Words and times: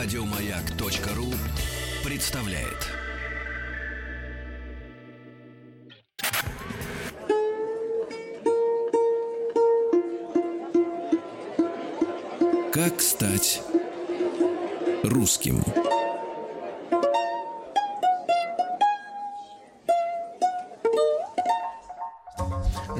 Радиомаяк.ру 0.00 1.34
представляет. 2.04 2.86
Как 12.72 13.00
стать 13.00 13.60
русским? 15.02 15.64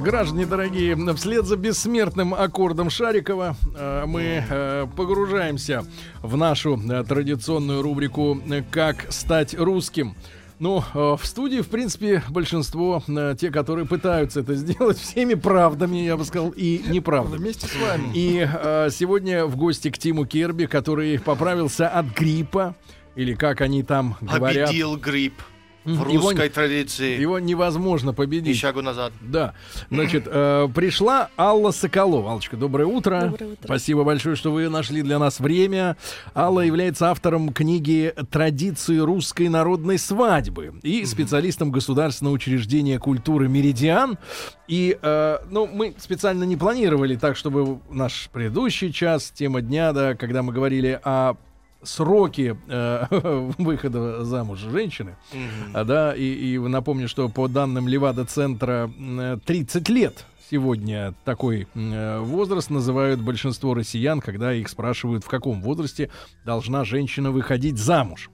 Граждане 0.09 0.47
дорогие, 0.47 0.97
вслед 1.17 1.45
за 1.45 1.59
бессмертным 1.59 2.33
аккордом 2.33 2.89
Шарикова 2.89 3.57
э, 3.77 4.05
мы 4.07 4.43
э, 4.49 4.87
погружаемся 4.97 5.85
в 6.23 6.35
нашу 6.35 6.81
э, 6.81 7.05
традиционную 7.05 7.83
рубрику 7.83 8.41
«Как 8.71 9.13
стать 9.13 9.53
русским». 9.53 10.15
Ну, 10.61 10.83
в 10.95 11.21
студии, 11.25 11.61
в 11.61 11.69
принципе, 11.69 12.23
большинство, 12.31 13.03
те, 13.39 13.51
которые 13.51 13.85
пытаются 13.85 14.41
это 14.41 14.55
сделать 14.55 14.97
всеми 14.97 15.35
правдами, 15.35 15.99
я 15.99 16.17
бы 16.17 16.25
сказал, 16.25 16.55
и 16.57 16.83
неправдами. 16.89 17.43
Вместе 17.43 17.67
с 17.67 17.77
вами. 17.77 18.11
И 18.15 18.49
сегодня 18.91 19.45
в 19.45 19.57
гости 19.57 19.91
к 19.91 19.99
Тиму 19.99 20.25
Керби, 20.25 20.65
который 20.65 21.21
поправился 21.21 21.87
от 21.87 22.07
гриппа, 22.07 22.75
или 23.15 23.35
как 23.35 23.61
они 23.61 23.83
там 23.83 24.17
говорят. 24.23 24.69
Победил 24.69 24.97
грипп. 24.97 25.35
В 25.97 26.03
русской 26.03 26.45
его, 26.45 26.49
традиции. 26.49 27.19
Его 27.19 27.39
невозможно 27.39 28.13
победить. 28.13 28.57
И 28.57 28.59
шагу 28.59 28.83
назад. 28.83 29.13
Да. 29.21 29.55
Значит, 29.91 30.25
э, 30.27 30.69
пришла 30.75 31.31
Алла 31.39 31.71
Соколова. 31.71 32.33
Аллочка, 32.33 32.57
доброе 32.57 32.87
утро. 32.87 33.29
Доброе 33.31 33.53
утро. 33.53 33.65
Спасибо 33.65 34.05
большое, 34.05 34.37
что 34.37 34.53
вы 34.53 34.69
нашли 34.69 35.03
для 35.03 35.19
нас 35.19 35.41
время. 35.41 35.97
Алла 36.35 36.61
является 36.61 37.11
автором 37.11 37.53
книги 37.53 38.13
«Традиции 38.31 38.99
русской 38.99 39.49
народной 39.49 39.99
свадьбы» 39.99 40.75
и 40.83 41.07
специалистом 41.07 41.73
Государственного 41.73 42.35
учреждения 42.35 42.99
культуры 42.99 43.49
«Меридиан». 43.49 44.19
И, 44.67 44.99
э, 45.01 45.39
ну, 45.51 45.67
мы 45.67 45.95
специально 45.99 46.45
не 46.45 46.57
планировали 46.57 47.17
так, 47.17 47.37
чтобы 47.37 47.81
наш 47.91 48.29
предыдущий 48.31 48.93
час, 48.93 49.33
тема 49.35 49.63
дня, 49.63 49.93
да, 49.93 50.15
когда 50.15 50.43
мы 50.43 50.53
говорили 50.53 51.01
о 51.03 51.37
сроки 51.83 52.57
э, 52.69 53.05
выхода 53.59 54.25
замуж 54.25 54.59
женщины, 54.61 55.17
а, 55.75 55.85
да, 55.85 56.15
и, 56.15 56.25
и 56.25 56.59
напомню, 56.59 57.09
что 57.09 57.29
по 57.29 57.49
данным 57.49 57.89
Левада-центра 57.89 58.91
30 59.45 59.89
лет 59.89 60.25
сегодня 60.51 61.15
такой 61.25 61.69
э, 61.75 62.21
возраст 62.21 62.71
называют 62.71 63.21
большинство 63.21 63.75
россиян, 63.75 64.21
когда 64.21 64.53
их 64.53 64.69
спрашивают, 64.69 65.25
в 65.25 65.29
каком 65.29 65.61
возрасте 65.61 66.11
должна 66.45 66.85
женщина 66.85 67.31
выходить 67.31 67.79
замуж. 67.79 68.31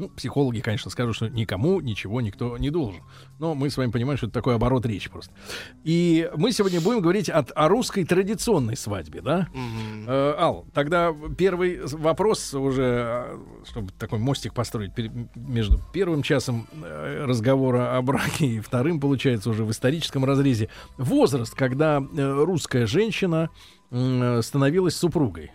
Ну, 0.00 0.08
психологи, 0.08 0.60
конечно, 0.60 0.90
скажут, 0.90 1.14
что 1.14 1.28
никому 1.28 1.80
ничего 1.80 2.22
никто 2.22 2.56
не 2.56 2.70
должен. 2.70 3.02
Но 3.38 3.54
мы 3.54 3.68
с 3.68 3.76
вами 3.76 3.90
понимаем, 3.90 4.16
что 4.16 4.28
это 4.28 4.32
такой 4.32 4.54
оборот 4.54 4.86
речи 4.86 5.10
просто. 5.10 5.30
И 5.84 6.30
мы 6.36 6.52
сегодня 6.52 6.80
будем 6.80 7.02
говорить 7.02 7.28
от, 7.28 7.52
о 7.54 7.68
русской 7.68 8.04
традиционной 8.04 8.78
свадьбе, 8.78 9.20
да? 9.20 9.48
Мгм. 9.52 10.06
Э, 10.08 10.34
Ал, 10.38 10.66
тогда 10.72 11.14
первый 11.36 11.80
вопрос 11.84 12.54
уже, 12.54 13.28
э, 13.28 13.38
чтобы 13.68 13.92
такой 13.92 14.18
мостик 14.18 14.54
построить 14.54 14.92
между 15.34 15.78
первым 15.92 16.22
часом 16.22 16.66
э, 16.82 17.24
разговора 17.26 17.98
о 17.98 18.00
браке 18.00 18.46
и 18.46 18.60
вторым, 18.60 19.00
получается, 19.00 19.50
уже 19.50 19.64
в 19.64 19.70
историческом 19.70 20.24
разрезе. 20.24 20.70
Возраст, 20.96 21.54
когда 21.54 22.00
э, 22.00 22.44
русская 22.44 22.86
женщина 22.86 23.50
становилась 23.90 24.94
супругой. 24.94 25.50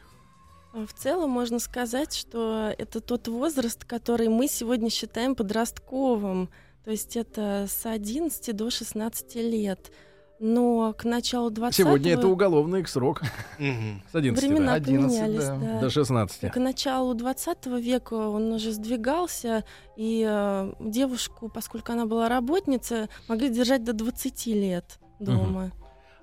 В 0.75 0.93
целом 0.93 1.29
можно 1.29 1.59
сказать, 1.59 2.13
что 2.13 2.73
это 2.77 2.99
тот 2.99 3.29
возраст, 3.29 3.85
который 3.85 4.27
мы 4.27 4.49
сегодня 4.49 4.89
считаем 4.89 5.33
подростковым. 5.33 6.49
То 6.83 6.91
есть 6.91 7.15
это 7.15 7.65
с 7.69 7.85
11 7.85 8.53
до 8.53 8.69
16 8.69 9.35
лет. 9.35 9.91
Но 10.37 10.93
к 10.93 11.05
началу 11.05 11.49
20 11.49 11.77
Сегодня 11.77 12.11
это 12.11 12.27
уголовный 12.27 12.85
срок 12.85 13.21
с 13.57 14.15
11 14.15 14.43
времена 14.43 14.73
11, 14.73 15.17
поменялись. 15.17 15.45
да. 15.45 15.55
да. 15.55 15.79
до 15.79 15.89
16. 15.89 16.51
К 16.51 16.57
началу 16.57 17.13
20 17.13 17.65
века 17.67 18.13
он 18.15 18.51
уже 18.51 18.73
сдвигался, 18.73 19.63
и 19.95 20.25
э, 20.27 20.73
девушку, 20.81 21.47
поскольку 21.47 21.93
она 21.93 22.05
была 22.05 22.27
работница, 22.27 23.07
могли 23.29 23.47
держать 23.47 23.85
до 23.85 23.93
20 23.93 24.47
лет 24.47 24.99
дома. 25.21 25.71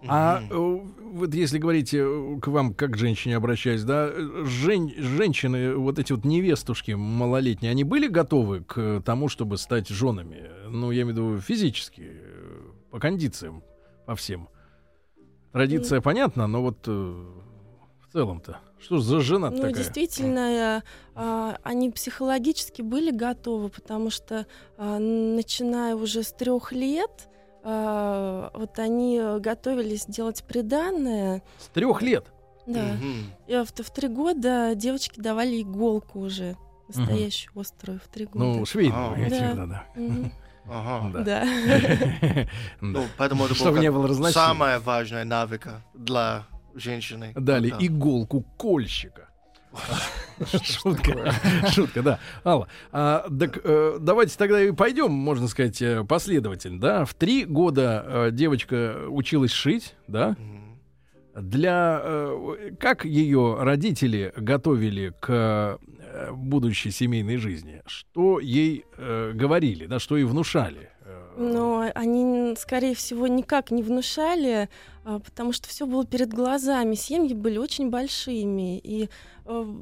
А 0.08 0.42
э, 0.50 0.54
вот 0.54 1.34
если 1.34 1.58
говорить 1.58 1.94
э, 1.94 2.38
к 2.40 2.48
вам, 2.48 2.74
как 2.74 2.92
к 2.92 2.96
женщине 2.96 3.36
обращаясь, 3.36 3.84
да, 3.84 4.08
э, 4.10 4.44
жен- 4.44 4.92
женщины, 4.96 5.74
вот 5.76 5.98
эти 5.98 6.12
вот 6.12 6.24
невестушки 6.24 6.92
малолетние, 6.92 7.70
они 7.70 7.84
были 7.84 8.08
готовы 8.08 8.62
к 8.64 9.02
тому, 9.04 9.28
чтобы 9.28 9.58
стать 9.58 9.88
женами? 9.88 10.50
Ну, 10.68 10.90
я 10.90 11.02
имею 11.02 11.14
в 11.14 11.18
виду 11.18 11.40
физически, 11.40 12.02
э, 12.14 12.60
по 12.90 12.98
кондициям, 12.98 13.62
по 14.06 14.14
всем. 14.16 14.48
Традиция 15.52 16.00
понятна, 16.00 16.46
но 16.46 16.62
вот 16.62 16.78
э, 16.86 16.90
в 16.90 18.12
целом-то, 18.12 18.58
что 18.80 18.98
за 18.98 19.20
жена 19.20 19.50
Ну, 19.50 19.56
такая? 19.56 19.74
действительно, 19.74 20.82
э, 21.14 21.54
они 21.62 21.90
психологически 21.90 22.82
были 22.82 23.10
готовы, 23.10 23.68
потому 23.68 24.10
что, 24.10 24.46
а, 24.78 24.98
начиная 24.98 25.94
уже 25.94 26.22
с 26.22 26.32
трех 26.32 26.72
лет, 26.72 27.28
а, 27.64 28.50
вот 28.54 28.78
они 28.78 29.18
э, 29.18 29.38
готовились 29.38 30.06
делать 30.06 30.42
приданное. 30.44 31.42
С 31.58 31.68
трех 31.68 32.02
лет. 32.02 32.26
Да. 32.66 32.82
Мгм. 32.94 33.30
И 33.46 33.54
в, 33.56 33.66
в 33.84 33.90
три 33.90 34.08
года 34.08 34.74
девочки 34.74 35.20
давали 35.20 35.62
иголку 35.62 36.20
уже, 36.20 36.56
настоящую 36.88 37.58
острую, 37.58 38.00
в 38.00 38.08
три 38.08 38.26
года. 38.26 38.44
Ну, 38.44 38.64
швейную, 38.66 39.12
А. 39.14 39.18
я 39.18 39.30
Да. 39.30 39.54
да, 39.54 39.66
да. 39.66 39.84
Ага. 40.68 41.18
Да. 41.24 41.44
Ну, 42.80 43.04
поэтому 43.16 43.46
это 43.46 43.54
Чтобы 43.54 43.80
было 43.90 44.06
не 44.06 44.32
самая 44.32 44.78
важная 44.78 45.24
навыка 45.24 45.82
для 45.94 46.44
женщины. 46.74 47.32
Дали 47.34 47.70
Да. 47.70 47.76
иголку 47.80 48.42
кольщика. 48.56 49.28
Шутка, 50.62 51.34
шутка, 51.70 52.02
да. 52.02 52.18
Алла, 52.44 52.68
а, 52.90 53.26
так 53.28 53.60
э, 53.62 53.98
давайте 54.00 54.36
тогда 54.36 54.60
и 54.62 54.72
пойдем, 54.72 55.12
можно 55.12 55.46
сказать, 55.48 55.80
э, 55.80 56.04
последовательно, 56.04 56.80
да. 56.80 57.04
В 57.04 57.14
три 57.14 57.44
года 57.44 58.04
э, 58.06 58.30
девочка 58.32 59.06
училась 59.08 59.52
шить, 59.52 59.94
да. 60.08 60.36
Для 61.34 62.00
э, 62.02 62.70
как 62.78 63.04
ее 63.04 63.56
родители 63.60 64.32
готовили 64.36 65.14
к 65.20 65.78
э, 66.12 66.32
будущей 66.32 66.90
семейной 66.90 67.38
жизни? 67.38 67.82
Что 67.86 68.38
ей 68.38 68.84
э, 68.96 69.32
говорили, 69.34 69.86
да, 69.86 69.98
что 69.98 70.16
ей 70.16 70.24
внушали? 70.24 70.91
Но 71.36 71.90
они, 71.94 72.54
скорее 72.56 72.94
всего, 72.94 73.26
никак 73.26 73.70
не 73.70 73.82
внушали, 73.82 74.68
а, 75.04 75.18
потому 75.18 75.52
что 75.52 75.68
все 75.68 75.86
было 75.86 76.04
перед 76.04 76.32
глазами. 76.32 76.94
Семьи 76.94 77.34
были 77.34 77.58
очень 77.58 77.90
большими. 77.90 78.78
И 78.78 79.08
э, 79.46 79.74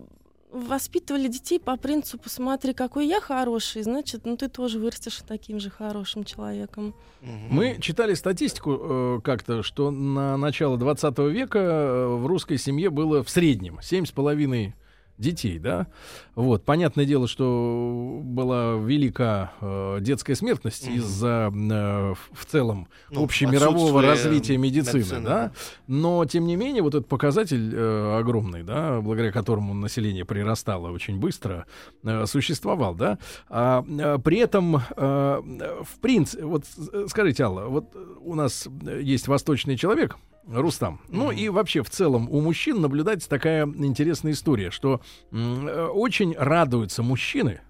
воспитывали 0.52 1.28
детей 1.28 1.60
по 1.60 1.76
принципу 1.76 2.28
«смотри, 2.28 2.74
какой 2.74 3.06
я 3.06 3.20
хороший, 3.20 3.82
значит, 3.82 4.22
ну 4.24 4.36
ты 4.36 4.48
тоже 4.48 4.78
вырастешь 4.78 5.20
таким 5.26 5.60
же 5.60 5.70
хорошим 5.70 6.24
человеком». 6.24 6.94
Мы 7.20 7.78
читали 7.80 8.14
статистику 8.14 8.78
э, 8.80 9.20
как-то, 9.22 9.62
что 9.62 9.90
на 9.90 10.36
начало 10.36 10.78
20 10.78 11.18
века 11.18 11.58
э, 11.58 12.06
в 12.16 12.26
русской 12.26 12.58
семье 12.58 12.90
было 12.90 13.22
в 13.22 13.30
среднем 13.30 13.78
7,5 13.78 14.72
детей, 15.20 15.58
да? 15.58 15.86
Вот, 16.34 16.64
понятное 16.64 17.04
дело, 17.04 17.28
что 17.28 18.20
была 18.22 18.74
велика 18.76 19.52
э, 19.60 19.98
детская 20.00 20.34
смертность 20.34 20.86
Мгм. 20.86 20.96
из-за 20.96 21.52
э, 21.52 22.14
в- 22.32 22.46
целом 22.46 22.88
Ну, 23.10 23.24
общемирового 23.24 24.02
развития 24.02 24.56
медицины, 24.56 24.98
медицины, 25.00 25.20
да? 25.20 25.28
да. 25.46 25.52
Но, 25.86 26.24
тем 26.24 26.46
не 26.46 26.56
менее, 26.56 26.82
вот 26.82 26.94
этот 26.94 27.08
показатель 27.08 27.72
э, 27.74 28.18
огромный, 28.18 28.62
да, 28.62 29.00
благодаря 29.00 29.32
которому 29.32 29.74
население 29.74 30.24
прирастало 30.24 30.90
очень 30.90 31.18
быстро, 31.20 31.66
э, 32.02 32.26
существовал, 32.26 32.94
да? 32.94 33.18
А, 33.48 33.84
э, 33.86 34.18
при 34.24 34.38
этом, 34.38 34.76
э, 34.76 34.80
в 34.96 35.98
принципе, 36.00 36.44
вот 36.44 36.64
э, 36.92 37.04
скажите, 37.08 37.44
Алла, 37.44 37.66
вот 37.66 37.94
у 38.22 38.34
нас 38.34 38.66
э, 38.86 39.00
есть 39.02 39.28
восточный 39.28 39.76
человек, 39.76 40.16
Рустам. 40.52 41.00
Ну 41.08 41.30
и 41.30 41.48
вообще 41.48 41.82
в 41.82 41.90
целом 41.90 42.28
у 42.30 42.40
мужчин 42.40 42.80
наблюдается 42.80 43.28
такая 43.28 43.66
интересная 43.66 44.32
история, 44.32 44.70
что 44.70 45.00
э, 45.30 45.86
очень 45.92 46.34
радуются 46.36 47.02
мужчины, 47.02 47.60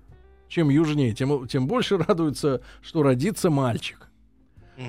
чем 0.49 0.71
южнее, 0.71 1.13
тем, 1.15 1.47
тем 1.47 1.67
больше 1.67 1.99
радуются, 1.99 2.63
что 2.83 3.03
родится 3.03 3.51
мальчик. 3.51 4.07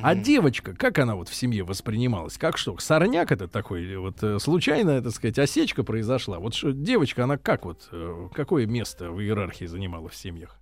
А 0.01 0.15
девочка, 0.15 0.73
как 0.73 0.99
она 0.99 1.15
вот 1.15 1.27
в 1.27 1.35
семье 1.35 1.63
воспринималась? 1.63 2.37
Как 2.37 2.57
что? 2.57 2.77
Сорняк 2.77 3.31
это 3.31 3.49
такой, 3.49 3.97
вот 3.97 4.23
э, 4.23 4.39
случайная, 4.39 5.01
так 5.01 5.11
сказать, 5.11 5.37
осечка 5.37 5.83
произошла. 5.83 6.39
Вот 6.39 6.53
что, 6.53 6.71
девочка, 6.71 7.25
она 7.25 7.37
как 7.37 7.65
вот, 7.65 7.89
э, 7.91 8.29
какое 8.33 8.65
место 8.67 9.11
в 9.11 9.19
иерархии 9.19 9.65
занимала 9.65 10.07
в 10.07 10.15
семьях? 10.15 10.57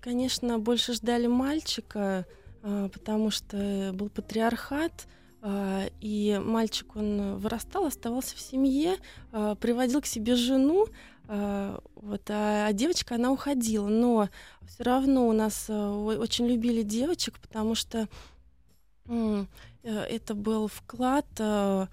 Конечно, 0.00 0.58
больше 0.58 0.94
ждали 0.94 1.28
мальчика, 1.28 2.26
потому 2.62 3.30
что 3.30 3.90
был 3.94 4.08
патриархат. 4.08 5.06
А, 5.40 5.86
И 6.00 6.40
мальчик, 6.44 6.96
он 6.96 7.36
вырастал, 7.36 7.86
оставался 7.86 8.36
в 8.36 8.40
семье, 8.40 8.96
а, 9.32 9.54
приводил 9.54 10.00
к 10.00 10.06
себе 10.06 10.34
жену, 10.34 10.86
а, 11.28 11.80
вот, 11.94 12.22
а 12.30 12.66
а 12.66 12.72
девочка, 12.72 13.14
она 13.14 13.30
уходила. 13.30 13.88
Но 13.88 14.28
все 14.66 14.82
равно 14.82 15.28
у 15.28 15.32
нас 15.32 15.66
э, 15.68 15.74
очень 15.74 16.46
любили 16.46 16.82
девочек, 16.82 17.38
потому 17.38 17.74
что 17.74 18.08
э, 19.06 19.44
это 19.82 20.34
был 20.34 20.68
вклад, 20.68 21.26
э, 21.38 21.86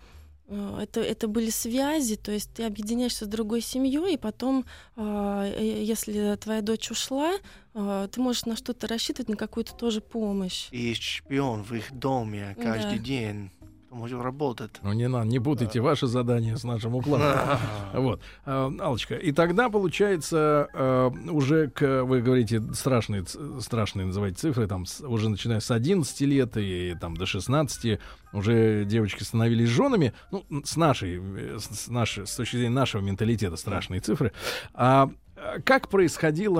это, 0.48 1.02
это 1.02 1.28
были 1.28 1.50
связи, 1.50 2.16
то 2.18 2.32
есть 2.32 2.52
ты 2.54 2.64
объединяешься 2.64 3.26
с 3.26 3.28
другой 3.28 3.62
семьей, 3.62 4.14
и 4.14 4.18
потом, 4.18 4.66
а, 4.96 5.46
э, 5.46 5.84
если 5.84 6.36
твоя 6.36 6.62
дочь 6.62 6.92
ушла, 6.92 7.34
а, 7.74 8.08
ты 8.08 8.22
можешь 8.22 8.46
на 8.46 8.56
что-то 8.56 8.88
рассчитывать, 8.88 9.30
на 9.30 9.36
какую-то 9.36 9.74
тоже 9.74 10.02
помощь. 10.02 10.68
И 10.72 10.94
шпион 10.94 11.64
в 11.64 11.74
их 11.74 11.92
доме 11.92 12.56
каждый 12.62 13.00
Да. 13.00 13.04
день. 13.04 13.52
Может 13.96 14.22
работать. 14.22 14.72
Ну, 14.84 14.92
не 14.92 15.08
надо, 15.08 15.26
не 15.26 15.40
путайте 15.40 15.80
ваше 15.80 16.08
задание 16.08 16.58
с 16.58 16.66
нашим 16.66 16.96
укладом. 16.96 17.58
Вот. 17.94 18.20
А, 18.46 18.70
Аллочка, 18.82 19.16
и 19.16 19.32
тогда, 19.32 19.70
получается, 19.70 20.68
э, 20.74 21.12
уже, 21.30 21.70
к, 21.70 22.04
вы 22.04 22.22
говорите, 22.22 22.62
страшные, 22.74 23.24
страшные 23.62 24.06
называть 24.06 24.38
цифры, 24.38 24.68
там, 24.68 24.84
уже 25.02 25.30
начиная 25.30 25.62
с 25.62 25.72
11 25.72 26.22
лет 26.22 26.58
и 26.58 26.94
там 27.00 27.16
до 27.16 27.26
16, 27.26 28.00
уже 28.34 28.84
девочки 28.84 29.24
становились 29.24 29.70
женами, 29.70 30.12
ну, 30.30 30.44
с 30.66 30.76
нашей, 30.76 31.22
э, 31.24 31.58
с, 31.58 31.88
нашей, 31.88 32.28
с 32.28 32.36
точки 32.36 32.58
зрения 32.58 32.76
нашего 32.76 33.02
менталитета 33.02 33.56
страшные 33.56 34.02
цифры. 34.02 34.34
А 34.74 35.10
э, 35.38 35.62
как 35.62 35.88
происходил 35.88 36.56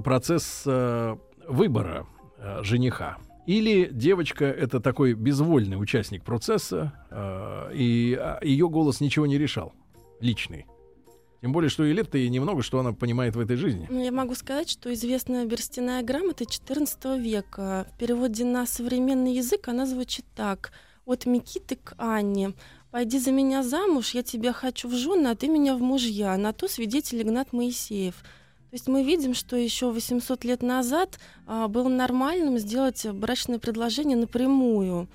процесс 0.00 0.62
э, 0.64 1.16
выбора 1.48 2.06
э, 2.38 2.60
жениха? 2.62 3.18
Или 3.46 3.88
девочка 3.90 4.44
это 4.44 4.80
такой 4.80 5.14
безвольный 5.14 5.80
участник 5.80 6.22
процесса, 6.24 6.92
э, 7.10 7.74
и 7.74 8.18
ее 8.42 8.68
голос 8.68 9.00
ничего 9.00 9.26
не 9.26 9.36
решал, 9.36 9.72
личный. 10.20 10.66
Тем 11.42 11.52
более, 11.52 11.68
что 11.68 11.84
и 11.84 11.92
лет-то 11.92 12.18
ей 12.18 12.28
немного, 12.28 12.62
что 12.62 12.78
она 12.78 12.92
понимает 12.92 13.34
в 13.34 13.40
этой 13.40 13.56
жизни. 13.56 13.88
Ну, 13.90 14.00
я 14.00 14.12
могу 14.12 14.36
сказать, 14.36 14.70
что 14.70 14.94
известная 14.94 15.44
берстяная 15.44 16.04
грамота 16.04 16.44
XIV 16.44 17.20
века. 17.20 17.88
В 17.92 17.98
переводе 17.98 18.44
на 18.44 18.64
современный 18.64 19.34
язык 19.34 19.66
она 19.66 19.84
звучит 19.84 20.24
так. 20.36 20.70
От 21.04 21.26
Микиты 21.26 21.74
к 21.74 21.94
Анне. 21.98 22.54
«Пойди 22.92 23.18
за 23.18 23.32
меня 23.32 23.64
замуж, 23.64 24.10
я 24.14 24.22
тебя 24.22 24.52
хочу 24.52 24.86
в 24.86 24.94
жены, 24.94 25.28
а 25.28 25.34
ты 25.34 25.48
меня 25.48 25.74
в 25.74 25.80
мужья». 25.80 26.36
На 26.36 26.52
то 26.52 26.68
свидетель 26.68 27.22
Игнат 27.22 27.52
Моисеев. 27.52 28.22
То 28.72 28.76
есть 28.76 28.88
мы 28.88 29.04
видим, 29.04 29.34
что 29.34 29.54
еще 29.54 29.90
800 29.90 30.44
лет 30.44 30.62
назад 30.62 31.18
а, 31.46 31.68
было 31.68 31.90
нормальным 31.90 32.56
сделать 32.58 33.06
брачное 33.06 33.58
предложение 33.58 34.16
напрямую. 34.16 35.08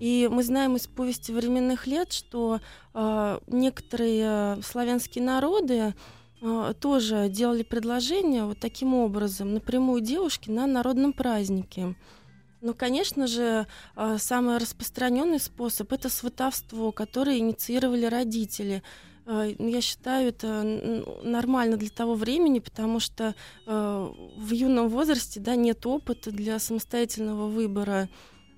И 0.00 0.30
мы 0.32 0.42
знаем 0.42 0.76
из 0.76 0.86
повести 0.86 1.30
временных 1.30 1.86
лет, 1.86 2.10
что 2.10 2.60
а, 2.94 3.42
некоторые 3.48 4.62
славянские 4.62 5.22
народы 5.24 5.92
а, 6.40 6.72
тоже 6.72 7.28
делали 7.28 7.64
предложение 7.64 8.44
вот 8.44 8.60
таким 8.60 8.94
образом 8.94 9.52
напрямую 9.52 10.00
девушке 10.00 10.50
на 10.50 10.66
народном 10.66 11.12
празднике. 11.12 11.94
Но, 12.62 12.72
конечно 12.72 13.26
же, 13.26 13.66
а, 13.94 14.16
самый 14.16 14.56
распространенный 14.56 15.38
способ 15.38 15.92
это 15.92 16.08
сватовство, 16.08 16.92
которое 16.92 17.36
инициировали 17.36 18.06
родители. 18.06 18.82
А, 19.24 19.48
ну, 19.58 19.68
Я 19.68 19.80
считаю, 19.80 20.28
это 20.28 20.62
нормально 21.22 21.76
для 21.76 21.90
того 21.90 22.14
времени, 22.14 22.58
потому 22.58 23.00
что 23.00 23.34
а, 23.66 24.12
в 24.36 24.52
юном 24.52 24.88
возрасте 24.88 25.40
да, 25.40 25.54
нет 25.54 25.86
опыта 25.86 26.30
для 26.30 26.58
самостоятельного 26.58 27.46
выбора 27.46 28.08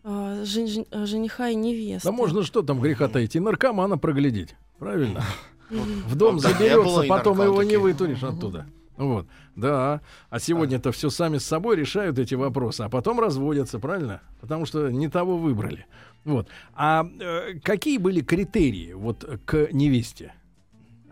а, 0.02 0.42
а, 0.42 1.06
жениха 1.06 1.48
и 1.48 1.54
невесты. 1.54 2.08
Да 2.08 2.12
можно 2.12 2.42
что 2.42 2.62
там 2.62 2.80
греха 2.80 3.08
таить, 3.08 3.36
и 3.36 3.40
наркомана 3.40 3.98
проглядеть, 3.98 4.56
правильно? 4.78 5.22
В 5.70 6.14
дом 6.14 6.36
не 6.36 6.40
заберется, 6.40 7.04
потом 7.08 7.42
его 7.42 7.62
не 7.62 7.76
вытуришь 7.76 8.22
оттуда. 8.22 8.66
Вот, 8.96 9.26
да. 9.56 10.02
А 10.30 10.38
сегодня-то 10.38 10.92
все 10.92 11.10
сами 11.10 11.38
с 11.38 11.44
собой 11.44 11.76
решают 11.76 12.18
эти 12.18 12.34
вопросы, 12.34 12.82
а 12.82 12.88
потом 12.88 13.18
разводятся, 13.18 13.80
правильно? 13.80 14.22
Потому 14.40 14.66
что 14.66 14.88
не 14.88 15.08
того 15.08 15.36
выбрали. 15.36 15.86
Вот. 16.24 16.48
А 16.74 17.04
э, 17.20 17.58
какие 17.60 17.98
были 17.98 18.20
критерии 18.20 18.92
вот 18.92 19.28
к 19.44 19.68
невесте? 19.72 20.32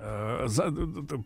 Э, 0.04 0.44
за- 0.48 0.72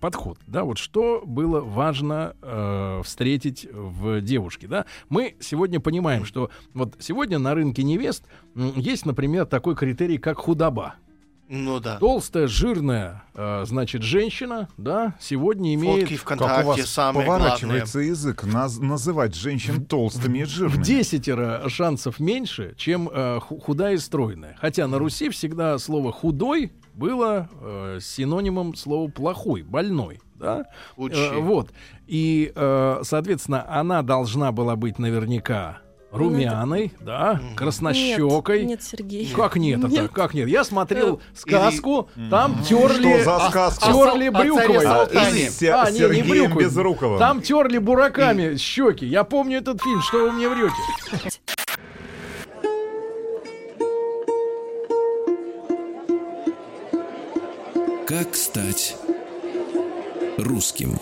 подход, 0.00 0.38
да, 0.46 0.64
вот 0.64 0.76
что 0.76 1.22
было 1.24 1.60
важно 1.62 2.36
э, 2.42 3.00
встретить 3.04 3.66
в 3.72 4.20
девушке, 4.20 4.66
да? 4.66 4.84
Мы 5.08 5.36
сегодня 5.40 5.80
понимаем, 5.80 6.26
что 6.26 6.50
вот 6.74 6.94
сегодня 6.98 7.38
на 7.38 7.54
рынке 7.54 7.82
невест 7.82 8.24
есть, 8.54 9.06
например, 9.06 9.46
такой 9.46 9.74
критерий, 9.76 10.18
как 10.18 10.38
худоба. 10.38 10.96
Ну 11.48 11.78
да. 11.78 11.96
Толстая, 11.98 12.48
жирная, 12.48 13.22
э, 13.34 13.62
значит, 13.66 14.02
женщина, 14.02 14.68
да, 14.76 15.14
сегодня 15.20 15.74
имеет 15.74 16.08
Фотки 16.08 16.16
Как 16.16 16.22
у 16.32 16.34
ВКонтакте 16.44 16.64
вас 16.82 16.90
самое 16.90 17.24
главное. 17.24 17.44
поворачивается 17.50 18.00
язык 18.00 18.42
наз- 18.44 18.82
называть 18.82 19.36
женщин 19.36 19.84
толстыми 19.86 20.40
и 20.40 20.44
в 20.44 20.48
жирными. 20.48 20.82
десятеро 20.82 21.62
шансов 21.68 22.18
меньше, 22.18 22.74
чем 22.76 23.08
э, 23.10 23.38
ху- 23.40 23.60
худая 23.60 23.94
и 23.94 23.98
стройная. 23.98 24.56
Хотя 24.60 24.88
на 24.88 24.98
Руси 24.98 25.28
всегда 25.30 25.78
слово 25.78 26.10
худой 26.10 26.72
было 26.96 27.48
э, 27.60 27.98
синонимом 28.00 28.74
слова 28.74 29.08
плохой, 29.08 29.62
больной. 29.62 30.20
Да? 30.34 30.66
Э, 30.96 31.38
вот. 31.38 31.70
И, 32.06 32.52
э, 32.54 33.00
соответственно, 33.02 33.64
она 33.68 34.02
должна 34.02 34.50
была 34.52 34.76
быть 34.76 34.98
наверняка 34.98 35.78
румяной, 36.10 36.92
да, 37.00 37.40
краснощекой. 37.56 38.60
Нет, 38.60 38.68
нет, 38.68 38.82
Сергей. 38.82 39.30
Как 39.34 39.56
нет, 39.56 39.80
это? 39.80 39.88
Нет. 39.88 40.10
Как 40.12 40.34
нет? 40.34 40.48
Я 40.48 40.64
смотрел 40.64 41.20
сказку, 41.34 42.08
там 42.30 42.62
терли, 42.62 43.20
Что 43.20 43.24
за 43.24 43.50
сказка? 43.50 43.86
терли 43.86 44.28
О 44.28 44.32
брюквой. 44.32 44.86
А, 44.86 45.04
и 45.04 45.48
с 45.48 45.58
Се- 45.58 45.72
А, 45.72 45.90
не, 45.90 46.00
не. 46.00 46.48
Безруковым. 46.54 47.18
Там 47.18 47.42
терли 47.42 47.78
бураками 47.78 48.56
щеки. 48.56 49.06
Я 49.06 49.24
помню 49.24 49.58
этот 49.58 49.82
фильм. 49.82 50.00
Что 50.00 50.24
вы 50.24 50.32
мне 50.32 50.48
врете? 50.48 50.74
Как 58.18 58.34
стать 58.34 58.96
русским? 60.38 60.98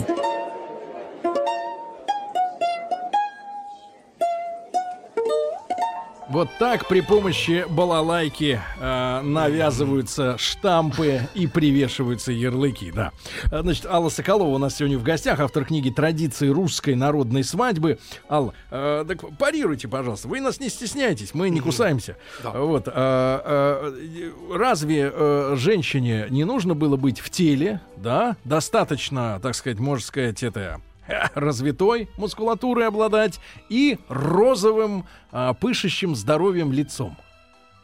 Вот 6.35 6.49
так 6.59 6.89
при 6.89 7.01
помощи 7.01 7.65
балалайки 7.69 8.61
э, 8.81 9.21
навязываются 9.21 10.37
штампы 10.37 11.21
и 11.33 11.47
привешиваются 11.47 12.33
ярлыки, 12.33 12.91
да. 12.91 13.13
А, 13.53 13.63
Значит, 13.63 13.87
Алла 13.87 14.09
Соколова 14.09 14.49
у 14.49 14.59
нас 14.59 14.75
сегодня 14.75 14.99
в 14.99 15.05
гостях, 15.05 15.39
автор 15.39 15.65
книги 15.65 15.91
«Традиции 15.91 16.49
русской 16.49 16.97
народной 16.97 17.45
свадьбы». 17.45 18.01
Алла, 18.29 18.53
э, 18.73 19.05
так 19.07 19.21
парируйте, 19.39 19.87
пожалуйста. 19.87 20.27
Вы 20.27 20.41
нас 20.41 20.59
не 20.59 20.71
стесняйтесь, 20.71 21.35
мы 21.35 21.51
не 21.51 21.61
кусаемся. 21.61 22.17
Да. 22.43 22.51
Вот. 22.51 22.89
а, 22.89 22.93
а, 22.93 24.59
разве 24.59 25.13
э, 25.15 25.55
женщине 25.57 26.27
не 26.31 26.43
нужно 26.43 26.75
было 26.75 26.97
быть 26.97 27.21
в 27.21 27.31
теле, 27.31 27.81
да? 27.97 28.37
Достаточно, 28.43 29.39
так 29.41 29.55
сказать, 29.55 29.79
можно 29.79 30.05
сказать, 30.05 30.43
это 30.43 30.81
развитой 31.35 32.09
мускулатурой 32.17 32.87
обладать 32.87 33.41
и 33.69 33.99
розовым 34.09 35.07
а, 35.31 35.55
пышущим 35.55 36.15
здоровьем 36.15 36.73
лицом. 36.73 37.17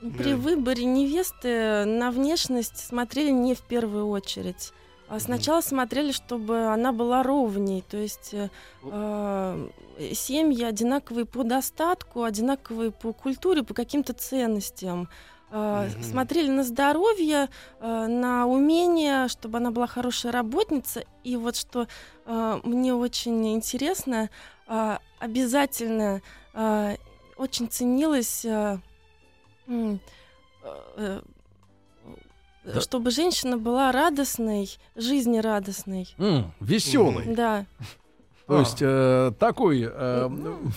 При 0.01 0.33
выборе 0.33 0.85
невесты 0.85 1.85
на 1.85 2.11
внешность 2.11 2.79
смотрели 2.79 3.31
не 3.31 3.55
в 3.55 3.61
первую 3.61 4.09
очередь. 4.09 4.73
А 5.11 5.19
сначала 5.19 5.61
смотрели, 5.61 6.13
чтобы 6.13 6.67
она 6.67 6.93
была 6.93 7.25
ровней, 7.25 7.83
то 7.83 7.97
есть 7.97 8.33
э, 8.33 8.49
э, 8.85 9.69
семьи 10.13 10.63
одинаковые 10.63 11.27
по 11.27 11.43
достатку, 11.43 12.23
одинаковые 12.23 12.93
по 12.93 13.13
культуре, 13.13 13.65
по 13.65 13.75
каким-то 13.75 14.13
ценностям. 14.13 15.09
Мгм. 15.51 16.03
Смотрели 16.03 16.49
на 16.49 16.63
здоровье, 16.63 17.49
э, 17.81 18.07
на 18.07 18.47
умение, 18.47 19.29
чтобы 19.29 19.59
она 19.59 19.71
была 19.71 19.87
хорошая 19.87 20.33
работница. 20.33 21.05
И 21.25 21.37
вот 21.37 21.57
что 21.57 21.89
э, 22.27 22.61
мне 22.63 22.95
очень 22.95 23.55
интересно, 23.55 24.31
обязательно 25.19 26.23
очень 27.37 27.69
ценилось 27.69 28.47
чтобы 32.81 33.11
женщина 33.11 33.57
была 33.57 33.91
радостной, 33.91 34.71
жизнерадостной. 34.95 36.15
веселый. 36.61 37.35
Да. 37.35 37.67
То 38.51 38.59
есть 38.61 38.79
э, 38.81 39.33
такой 39.39 39.89
э, 39.89 40.29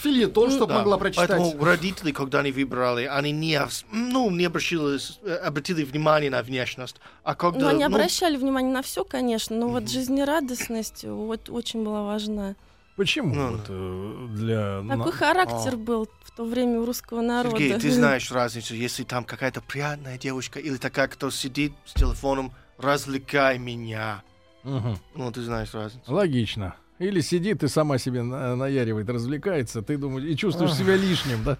Фильетон, 0.01 0.51
чтобы 0.51 0.73
Да. 0.73 0.79
могла 0.79 0.97
прочитать. 0.97 1.29
Поэтому 1.29 1.63
родители, 1.65 2.11
когда 2.11 2.39
они 2.41 2.51
выбирали, 2.51 3.05
они 3.05 3.31
не, 3.31 3.59
ну, 3.91 4.29
не 4.29 4.45
обращали, 4.45 4.99
э, 5.23 5.35
обратили 5.37 5.83
внимание 5.83 6.29
на 6.29 6.43
внешность. 6.43 6.97
А 7.23 7.33
когда... 7.33 7.59
Ну, 7.59 7.67
они 7.69 7.79
ну, 7.79 7.85
обращали 7.87 8.37
внимание 8.37 8.71
на 8.71 8.83
все, 8.83 9.03
конечно, 9.03 9.55
но 9.55 9.69
вот 9.69 9.89
жизнерадостность 9.89 11.03
вот 11.05 11.49
очень 11.49 11.83
была 11.83 12.03
важна. 12.03 12.55
Почему 12.95 13.33
Ну, 13.33 13.51
вот 13.53 13.65
э, 13.69 14.27
для... 14.37 14.81
на- 14.83 14.97
Такой 14.97 15.11
характер 15.11 15.73
А. 15.73 15.77
был 15.77 16.07
в 16.25 16.31
то 16.31 16.45
время 16.45 16.79
у 16.79 16.85
русского 16.85 17.21
народа. 17.21 17.57
Сергей, 17.57 17.79
ты 17.79 17.89
знаешь 17.91 18.31
разницу, 18.31 18.75
если 18.75 19.03
там 19.03 19.23
какая-то 19.23 19.61
приятная 19.61 20.19
девушка 20.19 20.59
или 20.59 20.77
такая, 20.77 21.07
кто 21.07 21.31
сидит 21.31 21.73
с 21.85 21.93
телефоном, 21.93 22.51
развлекай 22.77 23.57
меня. 23.57 24.21
Мгм. 24.63 24.99
Ну, 25.15 25.31
ты 25.31 25.41
знаешь 25.41 25.73
разницу. 25.73 26.13
Логично. 26.13 26.75
Или 26.99 27.21
сидит 27.21 27.63
и 27.63 27.67
сама 27.67 27.97
себе 27.97 28.21
на- 28.21 28.55
наяривает, 28.55 29.09
развлекается, 29.09 29.81
ты 29.81 29.97
думаешь, 29.97 30.25
и 30.25 30.37
чувствуешь 30.37 30.73
себя 30.75 30.95
лишним, 30.95 31.43
да? 31.43 31.57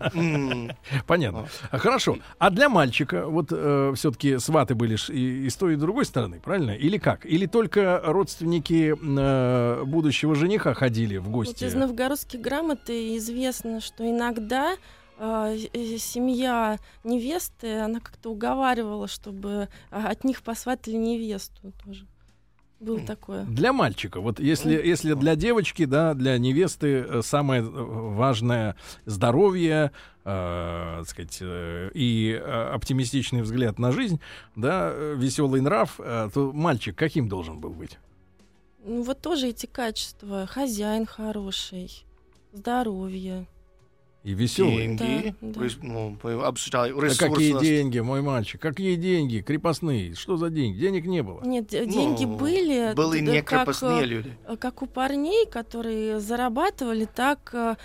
Понятно. 1.08 1.48
А, 1.72 1.78
Хорошо. 1.78 2.18
А 2.38 2.50
для 2.50 2.70
мальчика, 2.70 3.28
вот 3.28 3.48
все-таки 3.48 4.38
сваты 4.38 4.76
были 4.76 4.96
ж 4.96 5.10
и, 5.10 5.46
и 5.46 5.50
с 5.50 5.56
той, 5.56 5.74
и 5.74 5.76
с 5.76 5.80
другой 5.80 6.06
стороны, 6.06 6.40
правильно? 6.40 6.72
Или 6.72 6.98
как? 6.98 7.26
Или 7.26 7.46
только 7.48 8.00
родственники 8.06 8.96
э, 8.96 9.84
будущего 9.86 10.36
жениха 10.36 10.74
ходили 10.74 11.18
в 11.18 11.24
Вот 11.24 11.32
гости? 11.34 11.64
из 11.66 11.74
новгородских 11.74 12.40
грамот 12.40 12.90
и 12.90 13.18
известно, 13.18 13.82
что 13.82 14.08
иногда 14.10 14.76
э, 15.18 15.58
э, 15.74 15.98
семья 15.98 16.78
невесты, 17.04 17.80
она 17.80 18.00
как-то 18.00 18.30
уговаривала, 18.32 19.08
чтобы 19.08 19.68
а, 19.92 20.10
от 20.10 20.24
них 20.24 20.42
посватали 20.44 20.96
невесту 20.96 21.74
тоже. 21.84 22.06
Было 22.84 23.00
такое. 23.00 23.46
Для 23.46 23.72
мальчика, 23.72 24.20
вот 24.20 24.40
если, 24.42 24.74
если 24.74 25.14
для 25.14 25.36
девочки, 25.36 25.86
да, 25.86 26.14
для 26.14 26.38
невесты 26.38 27.06
э, 27.08 27.22
самое 27.24 27.62
э, 27.62 27.66
важное 27.66 28.76
здоровье, 29.06 29.92
э, 30.26 30.96
так 31.00 31.08
сказать, 31.08 31.38
э, 31.40 31.92
и 31.94 32.32
э, 32.34 32.74
оптимистичный 32.74 33.42
взгляд 33.42 33.80
на 33.80 33.94
жизнь, 33.94 34.20
да, 34.58 34.92
веселый 35.16 35.62
нрав, 35.62 35.98
э, 36.00 36.30
то 36.34 36.52
мальчик 36.52 36.98
каким 36.98 37.30
должен 37.30 37.60
был 37.60 37.70
быть? 37.70 37.98
Ну 38.84 39.04
вот 39.04 39.22
тоже 39.22 39.48
эти 39.48 39.66
качества. 39.66 40.46
Хозяин 40.46 41.06
хороший, 41.06 42.04
здоровье. 42.52 43.46
И 44.24 44.34
веселый. 44.34 44.96
Деньги. 44.96 45.36
Да, 45.42 45.60
да. 45.60 45.70
Ну, 45.82 46.18
обсуждали 46.46 46.94
Да 46.94 47.02
ресурсы. 47.02 47.30
какие 47.30 47.60
деньги, 47.60 48.00
мой 48.00 48.22
мальчик? 48.22 48.62
Какие 48.62 48.96
деньги? 48.96 49.42
Крепостные. 49.42 50.16
Что 50.16 50.38
за 50.38 50.50
деньги? 50.50 50.80
Денег 50.80 51.06
не 51.06 51.22
было. 51.22 51.42
Нет, 51.44 51.72
Ну, 51.74 51.86
деньги 51.86 52.24
были. 52.26 52.94
Были 52.94 53.26
да, 53.26 53.32
не 53.34 53.42
как, 53.42 53.60
крепостные 53.62 54.04
э, 54.04 54.06
люди. 54.06 54.38
как 54.60 54.82
у 54.82 54.86
парней, 54.86 55.46
которые 55.46 56.22
зарабатывали, 56.22 57.04
так 57.06 57.54
э, 57.54 57.76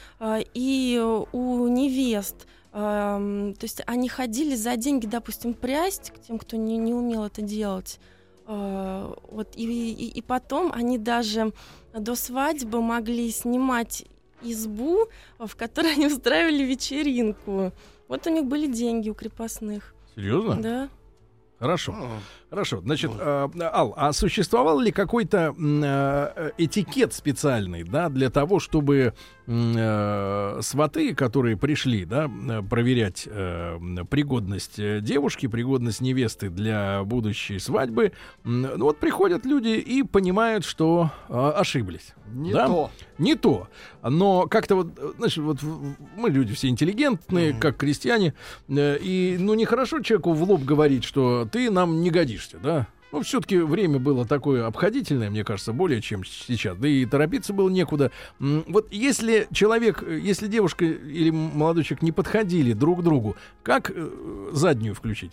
и 0.55 1.03
у 1.33 1.67
невест. 1.67 2.47
Эм, 2.73 3.55
То 3.55 3.65
есть 3.65 3.83
они 3.87 4.09
ходили 4.09 4.55
за 4.55 4.77
деньги, 4.77 5.07
допустим, 5.07 5.55
прясть 5.55 6.13
к 6.13 6.21
тем, 6.21 6.39
кто 6.39 6.57
не, 6.57 6.77
не 6.77 6.95
умел 6.95 7.25
это 7.25 7.43
делать. 7.43 7.99
Э, 8.47 9.13
Вот, 9.31 9.57
и, 9.57 9.65
и, 9.65 10.07
и 10.09 10.23
потом 10.23 10.71
они 10.73 10.99
даже 10.99 11.53
до 11.93 12.15
свадьбы 12.15 12.81
могли 12.81 13.29
снимать 13.33 14.05
избу, 14.43 15.09
в 15.39 15.55
которой 15.57 15.93
они 15.95 16.07
устраивали 16.07 16.63
вечеринку. 16.63 17.73
Вот 18.09 18.27
у 18.27 18.31
них 18.31 18.45
были 18.45 18.67
деньги 18.67 19.11
у 19.11 19.15
крепостных. 19.15 19.95
Серьезно? 20.15 20.57
Да. 20.61 20.89
Хорошо. 21.59 21.95
Хорошо. 22.51 22.81
Значит, 22.81 23.11
э, 23.19 23.49
Ал, 23.61 23.93
а 23.97 24.13
существовал 24.13 24.81
ли 24.81 24.91
какой-то 24.91 25.55
э, 25.59 26.51
этикет 26.57 27.13
специальный, 27.13 27.83
да, 27.85 28.09
для 28.09 28.31
того, 28.31 28.59
чтобы 28.59 29.13
э, 29.47 30.59
сваты, 30.63 31.15
которые 31.15 31.57
пришли, 31.57 32.05
да, 32.05 32.31
э, 32.49 32.63
проверять 32.63 33.25
э, 33.31 33.79
пригодность 34.09 34.79
э, 34.79 35.01
девушки, 35.01 35.47
пригодность 35.47 36.01
невесты 36.01 36.49
для 36.49 37.03
будущей 37.05 37.59
свадьбы, 37.59 38.13
ну 38.45 38.77
вот 38.79 38.99
приходят 38.99 39.45
люди 39.45 39.69
и 39.79 40.03
понимают, 40.03 40.65
что 40.65 41.11
э, 41.29 41.53
ошиблись. 41.57 42.15
Не 42.33 42.53
Да? 42.53 42.67
то. 42.67 42.91
Не 43.19 43.35
то. 43.37 43.69
Но 44.03 44.47
как-то 44.47 44.77
вот, 44.77 44.89
э, 44.99 45.13
знаешь, 45.19 45.37
вот 45.39 45.59
мы 46.17 46.31
люди 46.31 46.55
все 46.55 46.69
интеллигентные, 46.69 47.53
Мгм. 47.53 47.61
как 47.61 47.77
крестьяне, 47.77 48.35
э, 48.69 48.99
и 49.01 49.37
ну 49.39 49.55
нехорошо 49.55 50.01
человеку 50.01 50.33
в 50.33 50.43
лоб 50.43 50.63
говорить, 50.65 51.05
что 51.05 51.47
ты 51.51 51.71
нам 51.71 52.01
не 52.01 52.11
годишься, 52.39 52.59
да? 52.59 52.87
Ну, 53.11 53.23
все-таки 53.23 53.57
время 53.57 53.99
было 53.99 54.27
такое 54.27 54.67
обходительное, 54.67 55.31
мне 55.31 55.43
кажется, 55.43 55.73
более 55.73 56.03
чем 56.03 56.25
сейчас. 56.25 56.77
Да 56.77 56.87
и 56.87 57.07
торопиться 57.07 57.55
было 57.55 57.71
некуда. 57.71 58.11
Вот 58.39 58.93
если 58.93 59.49
человек, 59.51 60.03
э, 60.03 60.19
если 60.19 60.47
девушка 60.47 60.85
или 60.85 61.31
молодой 61.31 61.85
человек 61.85 62.03
не 62.03 62.13
подходили 62.13 62.75
друг 62.75 63.01
к 63.01 63.03
другу, 63.03 63.37
как 63.63 63.91
э, 63.95 64.51
заднюю 64.53 64.95
включить? 64.95 65.33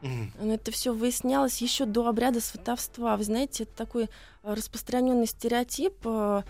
Но 0.40 0.54
это 0.54 0.70
все 0.70 0.92
выяснялось 0.92 1.60
еще 1.60 1.86
до 1.86 2.06
обряда 2.06 2.40
сватовства. 2.40 3.16
Вы 3.16 3.24
знаете, 3.24 3.64
это 3.64 3.74
такой 3.74 4.04
э, 4.04 4.08
распространенный 4.54 5.26
стереотип, 5.26 5.94
то, 6.02 6.44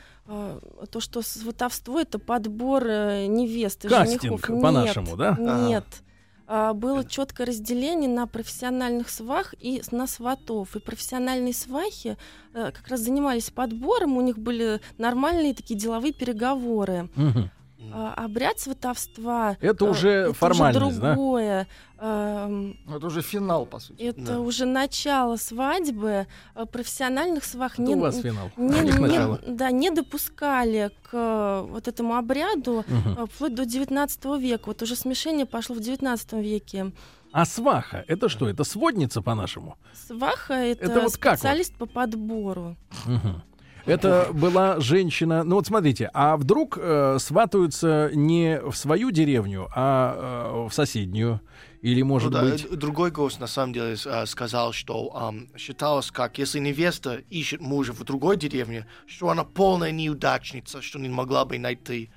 что 0.99 1.23
сватовство 1.23 2.01
это 2.01 2.19
подбор 2.19 2.85
невесты, 2.85 3.89
Кастинг 3.89 4.23
женихов. 4.23 4.61
По-нашему, 4.61 5.17
да? 5.17 5.37
Нет. 5.39 5.85
А, 5.89 6.06
Было 6.47 7.05
четкое 7.05 7.49
разделение 7.49 8.09
на 8.09 8.27
профессиональных 8.27 9.09
свах 9.09 9.55
и 9.59 9.83
на 9.91 10.07
сватов. 10.07 10.77
И 10.77 10.79
профессиональные 10.79 11.53
свахи 11.53 12.17
э, 12.55 12.71
как 12.73 12.87
раз 12.89 13.01
занимались 13.01 13.51
подбором, 13.51 14.17
у 14.17 14.21
них 14.21 14.39
были 14.39 14.81
нормальные 14.97 15.55
такие 15.55 15.79
деловые 15.79 16.13
переговоры. 16.13 17.09
Мгм. 17.17 17.51
А, 17.93 18.15
Обряд 18.25 18.59
сватовства 18.59 19.57
Это 19.61 19.85
э, 19.85 19.91
уже 19.91 20.09
это 20.09 20.33
формальность, 20.33 20.99
да? 21.01 21.13
другое. 21.13 21.67
Эм, 21.99 22.77
Ну, 22.87 22.97
Это 22.97 23.07
уже 23.07 23.23
финал, 23.23 23.67
по 23.67 23.79
сути. 23.81 24.03
это 24.03 24.21
Да. 24.23 24.41
уже 24.41 24.65
начало 24.67 25.37
свадьбы. 25.37 26.27
э, 26.55 26.67
Профессиональных 26.67 27.45
свах 27.45 27.75
Это 27.75 27.83
не, 27.83 27.95
у 27.95 28.01
вас 28.01 28.21
финал. 28.21 28.51
не, 28.57 28.81
не- 28.81 29.57
да, 29.57 29.71
не 29.71 29.91
допускали 29.91 30.91
к 31.03 31.11
э, 31.13 31.67
вот 31.71 31.87
этому 31.89 32.17
обряду 32.17 32.85
э, 32.89 33.27
вплоть 33.33 33.55
до 33.55 33.65
19 33.67 34.25
века. 34.41 34.65
Вот 34.67 34.83
уже 34.83 34.97
смешение 34.97 35.47
пошло 35.47 35.77
в 35.77 35.81
19 35.81 36.33
веке. 36.35 36.93
А 37.33 37.45
сваха, 37.45 38.05
это 38.09 38.29
что? 38.31 38.49
Это 38.49 38.65
сводница 38.65 39.21
по-нашему? 39.21 39.77
Сваха 40.07 40.55
это, 40.55 40.85
Это 40.87 41.01
вот 41.03 41.17
как 41.19 41.33
вот? 41.33 41.39
специалист 41.39 41.75
по 41.75 41.87
подбору. 41.87 42.77
Мгм. 43.05 43.43
Это 43.87 44.29
была 44.33 44.81
женщина. 44.81 45.45
Ну 45.45 45.57
вот 45.57 45.67
смотрите, 45.67 46.11
а 46.13 46.37
вдруг 46.37 46.79
э, 46.81 47.19
сватаются 47.21 48.11
не 48.13 48.61
в 48.61 48.75
свою 48.75 49.11
деревню, 49.11 49.69
а 49.75 50.65
э, 50.65 50.69
в 50.69 50.75
соседнюю? 50.75 51.41
Или, 51.83 52.03
может 52.03 52.33
Ну 52.33 52.39
да, 52.39 52.43
быть. 52.43 52.65
э, 52.65 52.75
Другой 52.75 53.11
гость 53.13 53.39
на 53.39 53.47
самом 53.47 53.73
деле 53.73 53.97
э, 54.05 54.27
сказал, 54.27 54.73
что 54.73 55.13
ам, 55.15 55.49
считалось 55.57 56.11
как, 56.11 56.39
если 56.39 56.59
невеста 56.59 57.21
ищет 57.31 57.61
мужа 57.61 57.93
в 57.93 58.03
другой 58.03 58.37
деревне, 58.37 58.87
что 59.07 59.29
она 59.29 59.45
полная 59.45 59.93
неудачница, 59.93 60.83
что 60.83 60.99
не 60.99 61.09
могла 61.09 61.45
бы 61.45 61.59
найти 61.59 62.11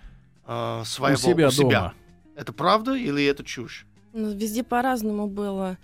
э, 0.48 0.82
своего 0.86 1.16
у 1.16 1.18
себя 1.18 1.50
дома. 1.52 1.94
Это 2.36 2.52
правда 2.54 2.96
или 2.96 3.24
это 3.26 3.44
чушь? 3.44 3.86
Ну, 4.14 4.32
везде 4.32 4.64
по-разному 4.64 5.28
было. 5.28 5.78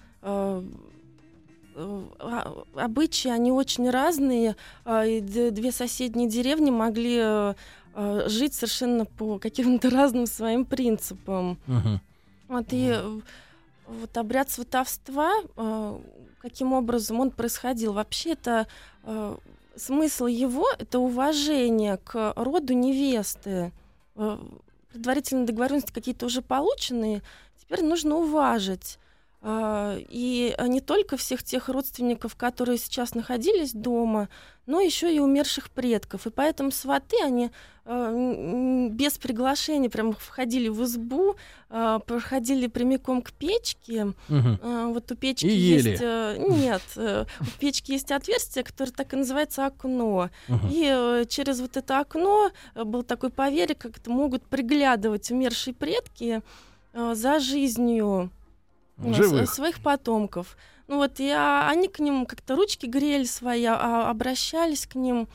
А- 1.76 2.64
Обычаи, 2.76 3.30
они 3.30 3.52
очень 3.52 3.90
разные. 3.90 4.56
а, 4.86 5.04
две 5.06 5.72
соседние 5.72 6.30
деревни 6.30 6.72
могли 6.72 7.18
э, 7.22 7.54
э, 7.96 8.26
жить 8.28 8.54
совершенно 8.54 9.06
по 9.06 9.40
каким-то 9.40 9.90
разным 9.92 10.26
своим 10.26 10.66
принципам. 10.66 11.58
Мгм. 11.68 12.00
Вот 12.48 12.68
и 12.72 12.96
вот 13.88 14.18
обряд 14.18 14.50
сватовства, 14.50 15.32
э, 15.58 16.00
каким 16.42 16.74
образом 16.74 17.20
он 17.20 17.32
происходил, 17.32 17.94
вообще 17.94 18.32
это 18.32 18.68
смысл 19.76 20.26
его 20.26 20.66
это 20.80 21.00
уважение 21.00 21.98
к 21.98 22.34
роду 22.36 22.74
невесты. 22.74 23.72
Предварительные 24.92 25.46
договоренности 25.46 25.92
какие-то 25.92 26.26
уже 26.26 26.42
полученные, 26.42 27.22
теперь 27.60 27.84
нужно 27.84 28.16
уважить. 28.16 28.98
А, 29.48 29.96
И 30.10 30.56
не 30.68 30.82
только 30.82 31.18
всех 31.18 31.44
тех 31.44 31.70
родственников, 31.70 32.36
которые 32.36 32.80
сейчас 32.80 33.14
находились 33.14 33.74
дома, 33.74 34.28
но 34.66 34.80
еще 34.82 35.16
и 35.16 35.20
умерших 35.20 35.70
предков. 35.70 36.26
И 36.26 36.32
поэтому 36.32 36.72
сваты, 36.72 37.16
они 37.24 37.52
м, 37.86 38.90
без 38.90 39.20
приглашения 39.20 39.92
прям 39.92 40.14
входили 40.14 40.68
в 40.70 40.84
избу, 40.86 41.36
проходили 41.70 42.66
прямиком 42.66 43.22
к 43.22 43.32
печке. 43.34 44.14
Э, 44.30 44.86
Вот 44.88 45.12
у 45.12 45.16
печки 45.16 45.46
И 45.46 45.50
ели. 45.52 45.90
есть... 45.92 46.02
э, 46.04 46.38
Нет, 46.50 46.82
э, 46.96 47.26
у 47.40 47.60
печки 47.60 47.92
есть 47.92 48.12
отверстие, 48.12 48.64
которое 48.64 48.92
так 48.92 49.14
и 49.14 49.18
называется 49.18 49.68
окно. 49.68 50.32
Мгм. 50.48 50.70
И 50.72 50.84
э, 50.92 51.26
через 51.30 51.60
вот 51.60 51.78
это 51.78 52.00
окно 52.00 52.50
был 52.74 53.04
такой 53.04 53.30
поверье, 53.30 53.76
как 53.76 53.94
могут 54.08 54.42
приглядывать 54.48 55.30
умершие 55.30 55.76
предки 55.76 56.42
за 56.94 57.40
жизнью 57.40 58.32
Живых. 58.98 59.50
своих 59.54 59.80
потомков. 59.82 60.58
Ну 60.88 60.98
вот, 60.98 61.20
а, 61.20 61.68
они 61.70 61.88
к 61.88 62.00
ним 62.00 62.26
как-то 62.26 62.56
ручки 62.56 62.86
грели 62.86 63.26
свои, 63.26 63.66
а, 63.66 64.10
обращались 64.10 64.86
к 64.88 64.96
ним. 64.96 65.28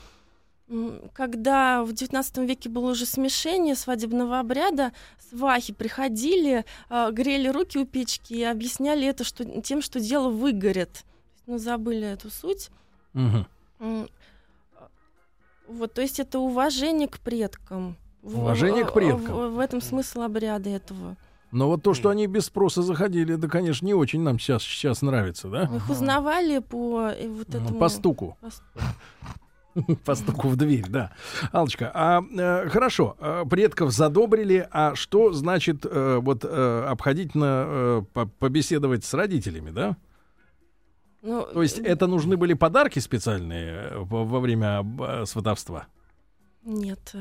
Когда 1.14 1.82
в 1.82 1.90
XIX 1.92 2.46
веке 2.46 2.68
было 2.68 2.92
уже 2.92 3.04
смешение 3.04 3.74
свадебного 3.74 4.38
обряда, 4.38 4.92
свахи 5.30 5.72
приходили, 5.72 6.64
а, 6.88 7.10
грели 7.10 7.48
руки 7.48 7.76
у 7.78 7.84
печки 7.86 8.34
и 8.34 8.42
объясняли 8.44 9.06
это 9.08 9.24
что, 9.24 9.44
тем, 9.62 9.82
что 9.82 9.98
дело 9.98 10.28
выгорит. 10.30 11.04
Ну, 11.46 11.58
забыли 11.58 12.06
эту 12.06 12.30
суть. 12.30 12.70
М, 13.14 13.46
Вот, 15.66 15.92
то 15.94 16.02
есть 16.02 16.18
это 16.20 16.38
уважение 16.40 17.06
к 17.08 17.18
предкам. 17.20 17.96
В- 18.22 18.40
Уважение 18.40 18.84
к 18.84 18.90
в- 18.90 18.92
предкам. 18.94 19.24
В, 19.24 19.48
в 19.54 19.58
этом 19.60 19.80
смысл 19.80 20.22
обряда 20.22 20.68
этого. 20.70 21.16
Но 21.52 21.68
вот 21.68 21.82
то, 21.82 21.94
что 21.94 22.10
они 22.10 22.26
без 22.26 22.46
спроса 22.46 22.82
заходили, 22.82 23.34
это, 23.36 23.48
конечно, 23.48 23.84
не 23.84 23.94
очень 23.94 24.22
нам 24.22 24.38
сейчас, 24.38 24.62
сейчас 24.62 25.02
нравится, 25.02 25.48
да? 25.48 25.66
Мы 25.70 25.78
их 25.78 25.90
узнавали 25.90 26.58
по 26.60 27.08
э, 27.08 27.28
вот 27.28 27.48
Ну, 27.52 27.58
этому... 27.60 27.78
По 27.78 27.88
стуку. 27.88 28.38
по 30.04 30.14
стуку 30.14 30.48
в 30.48 30.56
дверь, 30.56 30.86
да. 30.88 31.12
Алочка, 31.52 31.90
а 31.94 32.22
э, 32.22 32.68
хорошо, 32.68 33.16
э, 33.18 33.44
предков 33.50 33.90
задобрили, 33.92 34.68
а 34.70 34.94
что 34.94 35.32
значит 35.32 35.84
э, 35.84 36.18
вот 36.20 36.44
э, 36.44 36.84
обходительно 36.88 37.64
э, 37.66 38.02
по- 38.12 38.26
побеседовать 38.26 39.04
с 39.04 39.12
родителями, 39.14 39.70
да? 39.70 39.96
Ну, 41.22 41.46
То 41.52 41.62
есть 41.62 41.78
это 41.78 42.06
нужны 42.06 42.36
были 42.36 42.54
подарки 42.54 42.98
специальные 42.98 43.92
во, 43.98 44.24
время 44.40 45.26
сватовства? 45.26 45.86
Нет. 46.64 47.12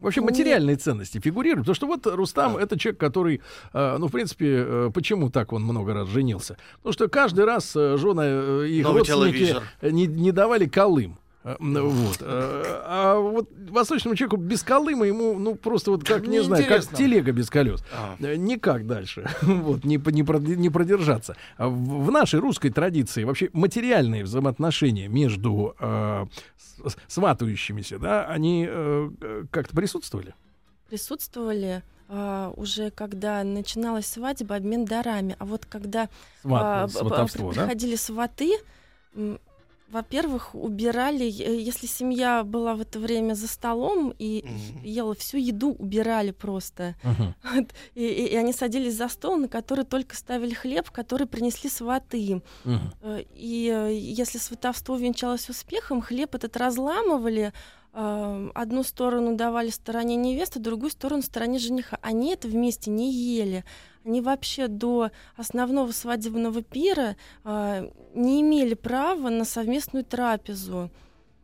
Вообще 0.00 0.20
материальные 0.20 0.76
ценности 0.76 1.18
фигурируют, 1.18 1.66
потому 1.66 1.74
что 1.74 1.86
вот 1.86 2.06
Рустам 2.06 2.56
это 2.56 2.78
человек, 2.78 3.00
который, 3.00 3.40
э, 3.72 3.96
ну 3.98 4.08
в 4.08 4.12
принципе, 4.12 4.64
э, 4.66 4.90
почему 4.92 5.30
так 5.30 5.52
он 5.52 5.62
много 5.62 5.94
раз 5.94 6.08
женился? 6.08 6.56
Потому 6.78 6.92
что 6.92 7.08
каждый 7.08 7.44
раз 7.44 7.74
э, 7.74 7.96
жены 7.96 8.66
их 8.68 8.84
Новый 8.84 8.98
родственники 8.98 9.56
не, 9.82 10.06
не 10.06 10.32
давали 10.32 10.66
колым. 10.66 11.18
Э, 11.44 11.56
Вот. 11.60 12.16
Э, 12.20 12.62
А 12.86 13.18
вот 13.18 13.48
восточному 13.70 14.16
человеку 14.16 14.36
без 14.36 14.62
колыма 14.62 15.06
ему, 15.06 15.38
ну, 15.38 15.54
просто 15.54 15.90
вот 15.90 16.02
как, 16.04 16.26
не 16.26 16.40
знаю, 16.42 16.66
как 16.66 16.86
телега 16.96 17.32
без 17.32 17.50
колес. 17.50 17.84
А. 17.92 18.16
Э, 18.18 18.36
Никак 18.36 18.86
дальше. 18.86 19.28
Вот, 19.42 19.84
не, 19.84 19.96
не, 19.96 20.22
прод- 20.22 20.56
не 20.56 20.70
продержаться. 20.70 21.36
А 21.56 21.68
В, 21.68 22.10
нашей 22.10 22.40
русской 22.40 22.70
традиции 22.70 23.24
вообще 23.24 23.50
материальные 23.52 24.24
взаимоотношения 24.24 25.08
между 25.08 25.76
э, 25.78 26.26
сватающимися, 27.08 27.98
да, 27.98 28.24
они 28.26 28.66
э, 28.68 29.10
как-то 29.50 29.76
присутствовали? 29.76 30.34
присутствовали 30.88 31.82
а, 32.08 32.52
уже 32.56 32.90
когда 32.90 33.42
начиналась 33.42 34.06
свадьба, 34.06 34.56
обмен 34.56 34.84
дарами. 34.84 35.34
А 35.38 35.44
вот 35.44 35.64
когда 35.66 36.08
Сват- 36.44 36.60
а, 36.62 36.86
да? 37.54 37.62
приходили 37.62 37.96
сваты, 37.96 38.52
во-первых, 39.90 40.54
убирали, 40.54 41.24
если 41.24 41.86
семья 41.86 42.42
была 42.44 42.74
в 42.74 42.80
это 42.80 42.98
время 42.98 43.34
за 43.34 43.46
столом 43.48 44.12
и 44.18 44.42
Мгм. 44.44 44.82
ела 44.84 45.14
всю 45.14 45.36
еду, 45.38 45.70
убирали 45.72 46.30
просто. 46.32 46.94
Вот. 47.02 47.66
И, 47.94 48.04
и- 48.04 48.26
и 48.32 48.36
они 48.36 48.52
садились 48.52 48.96
за 48.96 49.08
стол, 49.08 49.36
на 49.36 49.48
который 49.48 49.84
только 49.84 50.16
ставили 50.16 50.54
хлеб, 50.54 50.90
который 50.90 51.26
принесли 51.26 51.70
сваты. 51.70 52.42
Мгм. 52.64 52.92
Э, 53.02 53.22
И 53.36 53.68
э, 53.72 53.94
если 53.96 54.38
сватовство 54.38 54.96
венчалось 54.96 55.48
успехом, 55.48 56.00
хлеб 56.00 56.34
этот 56.34 56.56
разламывали, 56.56 57.52
одну 57.94 58.82
сторону 58.82 59.36
давали 59.36 59.70
стороне 59.70 60.16
невесты, 60.16 60.58
другую 60.58 60.90
сторону 60.90 61.22
стороне 61.22 61.58
жениха. 61.58 61.98
Они 62.02 62.32
это 62.32 62.48
вместе 62.48 62.90
не 62.90 63.12
ели. 63.12 63.64
Они 64.04 64.20
вообще 64.20 64.68
до 64.68 65.10
основного 65.36 65.92
свадебного 65.92 66.62
пира 66.62 67.16
э, 67.44 67.90
не 68.14 68.42
имели 68.42 68.74
права 68.74 69.30
на 69.30 69.44
совместную 69.44 70.04
трапезу. 70.04 70.90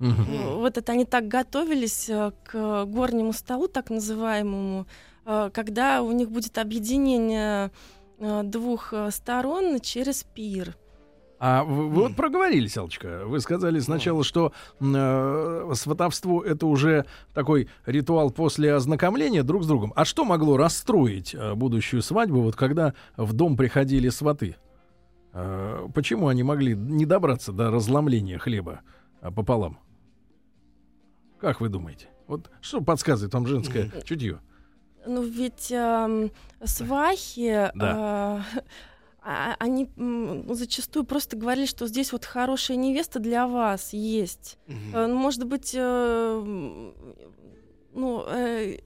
Э, 0.01 0.57
Вот 0.57 0.77
это 0.77 0.93
они 0.93 1.05
так 1.05 1.29
готовились 1.29 2.09
э, 2.11 2.33
к 2.45 2.85
горнему 2.85 3.33
столу, 3.33 3.69
так 3.69 3.89
называемому, 3.91 4.87
э, 5.25 5.51
когда 5.55 6.03
у 6.03 6.13
них 6.13 6.31
будет 6.31 6.59
объединение 6.59 7.71
э, 8.19 8.43
двух 8.43 8.93
сторон 9.11 9.81
через 9.81 10.25
пир. 10.25 10.77
А 11.43 11.65
вы, 11.65 11.89
вы 11.89 12.03
вот 12.03 12.17
проговорились, 12.17 12.77
Алочка. 12.77 13.23
Вы 13.25 13.41
сказали 13.41 13.81
сначала, 13.81 14.23
что 14.25 14.53
э, 14.79 15.71
сватовство 15.75 16.43
это 16.45 16.67
уже 16.67 17.07
такой 17.33 17.71
ритуал 17.87 18.31
после 18.31 18.75
ознакомления 18.75 19.43
друг 19.43 19.65
с 19.65 19.67
другом. 19.67 19.95
А 19.97 20.05
что 20.05 20.27
могло 20.27 20.59
расстроить 20.59 21.35
э, 21.35 21.55
будущую 21.55 22.03
свадьбу, 22.03 22.43
вот 22.43 22.57
когда 22.57 22.93
в 23.17 23.33
дом 23.33 23.57
приходили 23.57 24.11
сваты? 24.11 24.57
Э, 25.33 25.89
почему 25.95 26.29
они 26.29 26.43
могли 26.43 26.77
не 26.77 27.07
добраться 27.07 27.53
до 27.53 27.71
разломления 27.71 28.37
хлеба 28.39 28.83
э, 29.23 29.31
пополам? 29.31 29.79
Как 31.41 31.63
вы 31.63 31.71
думаете? 31.71 32.09
Вот 32.27 32.51
что 32.61 32.83
подсказывает 32.83 33.33
вам 33.33 33.47
женское 33.47 33.91
чутье? 34.05 34.41
Ну 35.07 35.23
ведь 35.23 35.73
эм, 35.73 36.31
свахи, 36.63 37.71
Да. 37.75 38.43
э, 38.55 38.59
а- 38.59 38.63
они 39.23 39.89
м, 39.97 40.53
зачастую 40.55 41.05
просто 41.05 41.37
говорили, 41.37 41.67
что 41.67 41.87
здесь 41.87 42.13
вот 42.13 42.25
хорошая 42.25 42.77
невеста 42.77 43.19
для 43.19 43.47
вас 43.47 43.93
есть. 43.93 44.59
Ну, 44.67 45.15
Может 45.17 45.45
быть, 45.47 45.73
э, 45.77 46.93
ну, 47.95 48.25
э, 48.27 48.79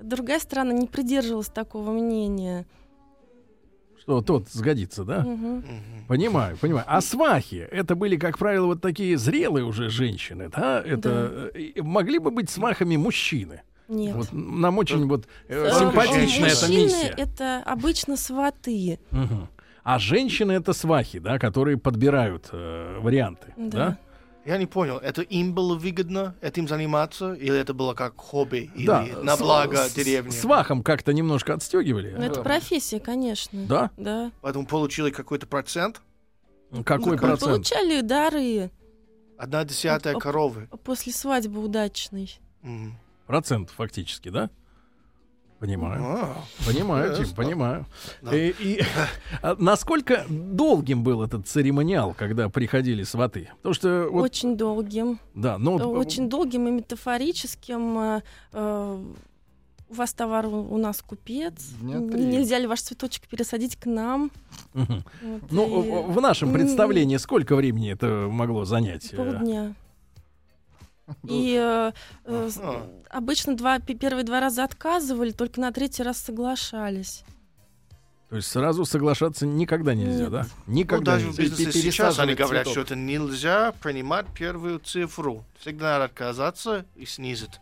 другая 0.00 0.38
сторона 0.40 0.72
не 0.72 0.86
придерживалась 0.86 1.48
такого 1.48 1.90
мнения. 1.92 2.66
Что 4.00 4.22
тот 4.22 4.48
сгодится, 4.48 5.04
да? 5.04 5.20
Мгм. 5.20 5.62
Понимаю, 6.08 6.56
понимаю. 6.56 6.84
А 6.88 7.00
свахи 7.00 7.66
это 7.70 7.94
были, 7.94 8.16
как 8.16 8.38
правило, 8.38 8.66
вот 8.66 8.80
такие 8.80 9.18
зрелые 9.18 9.64
уже 9.64 9.90
женщины, 9.90 10.48
да? 10.48 10.80
Это 10.82 11.50
и 11.54 11.80
могли 11.82 12.18
бы 12.18 12.30
быть 12.30 12.48
свахами 12.48 12.96
мужчины. 12.96 13.62
Нет. 13.88 14.14
Вот 14.16 14.28
нам 14.32 14.76
очень 14.78 15.06
вот 15.08 15.26
э, 15.48 15.66
Э, 15.66 15.72
симпатична 15.78 16.46
эта 16.46 16.66
мужчины 16.66 16.82
миссия. 16.84 17.14
это 17.16 17.62
обычно 17.64 18.16
сваты. 18.18 18.98
Мгм. 19.10 19.48
А 19.84 19.98
женщины 19.98 20.52
это 20.52 20.72
свахи, 20.72 21.18
да, 21.18 21.38
которые 21.38 21.76
подбирают 21.78 22.48
э, 22.52 22.98
варианты, 23.00 23.54
да? 23.56 23.68
Да. 23.68 23.98
Я 24.44 24.56
не 24.56 24.64
понял, 24.66 24.96
это 24.96 25.20
им 25.20 25.52
было 25.52 25.74
выгодно 25.76 26.34
этим 26.40 26.68
заниматься, 26.68 27.34
или 27.34 27.58
это 27.58 27.74
было 27.74 27.92
как 27.92 28.16
хобби, 28.16 28.70
или 28.74 28.86
Да, 28.86 29.04
на 29.22 29.36
благо 29.36 29.76
с- 29.76 29.92
деревни? 29.92 30.30
Свахам 30.30 30.82
как-то 30.82 31.12
немножко 31.12 31.52
отстегивали. 31.52 32.14
Ну, 32.16 32.22
это 32.24 32.42
профессия, 32.42 32.98
конечно. 32.98 33.66
Да? 33.66 33.90
Да. 33.98 34.32
Поэтому 34.40 34.66
получили 34.66 35.10
какой-то 35.10 35.46
процент, 35.46 36.00
Какой 36.84 37.12
Ну, 37.12 37.18
процент? 37.18 37.40
Получали 37.50 38.00
дары 38.02 38.70
одна 39.38 39.64
десятая 39.64 40.14
коровы. 40.14 40.68
после 40.84 41.12
свадьбы 41.12 41.62
удачной. 41.62 42.38
Мгм. 42.62 42.94
Процент 43.26 43.70
фактически, 43.70 44.28
да? 44.30 44.48
Понимаю. 45.58 46.00
А, 46.04 46.36
Понимаю, 46.64 47.16
Тим, 47.16 47.34
понимаю. 47.34 47.86
Да. 48.22 48.36
И, 48.36 48.50
и, 48.60 48.80
а 49.42 49.56
насколько 49.58 50.24
долгим 50.28 51.02
был 51.02 51.22
этот 51.22 51.48
церемониал, 51.48 52.14
когда 52.14 52.48
приходили 52.48 53.02
сваты? 53.02 53.50
Потому 53.56 53.74
что 53.74 54.08
вот, 54.10 54.22
Очень 54.22 54.56
долгим. 54.56 55.18
да, 55.34 55.56
Э, 55.56 55.58
вот, 55.58 55.82
Очень 55.82 56.28
долгим 56.28 56.68
и 56.68 56.70
метафорическим. 56.70 57.98
э, 57.98 58.22
э, 58.52 59.04
У 59.90 59.94
вас 59.94 60.12
товар, 60.12 60.46
у 60.46 60.76
нас 60.76 61.02
купец. 61.02 61.54
Нельзя 61.80 62.58
ли 62.58 62.66
ваш 62.66 62.82
цветочек 62.82 63.26
пересадить 63.26 63.74
к 63.76 63.86
нам? 63.86 64.30
Вот, 64.74 65.02
ну 65.50 65.82
и 65.82 66.12
в 66.12 66.20
нашем 66.20 66.52
представлении 66.52 67.16
сколько 67.16 67.56
времени 67.56 67.90
это 67.92 68.28
могло 68.30 68.64
занять? 68.64 69.12
Э, 69.12 69.16
полдня. 69.16 69.74
И 71.28 71.56
э, 71.60 71.92
э, 72.24 72.50
обычно 73.10 73.56
два, 73.56 73.78
пе- 73.78 73.94
первые 73.94 74.24
два 74.24 74.40
раза 74.40 74.64
отказывали, 74.64 75.30
только 75.30 75.60
на 75.60 75.72
третий 75.72 76.02
раз 76.02 76.18
соглашались. 76.18 77.24
То 78.28 78.36
есть 78.36 78.48
сразу 78.48 78.84
соглашаться 78.84 79.46
никогда 79.46 79.94
нельзя, 79.94 80.24
Нет. 80.24 80.30
да? 80.30 80.46
Ну, 80.66 80.74
Никогда 80.74 81.12
даже 81.14 81.26
в 81.26 81.38
нельзя. 81.38 81.42
бизнесе 81.44 81.64
Пересаживать 81.80 81.94
сейчас 81.94 82.18
они 82.18 82.34
говорят, 82.34 82.64
цветок. 82.66 82.72
что 82.72 82.80
это 82.82 82.94
нельзя 82.96 83.72
принимать 83.80 84.26
первую 84.34 84.80
цифру. 84.80 85.44
Всегда 85.58 85.92
надо 85.92 86.04
отказаться 86.04 86.84
и 86.94 87.06
снизить. 87.06 87.58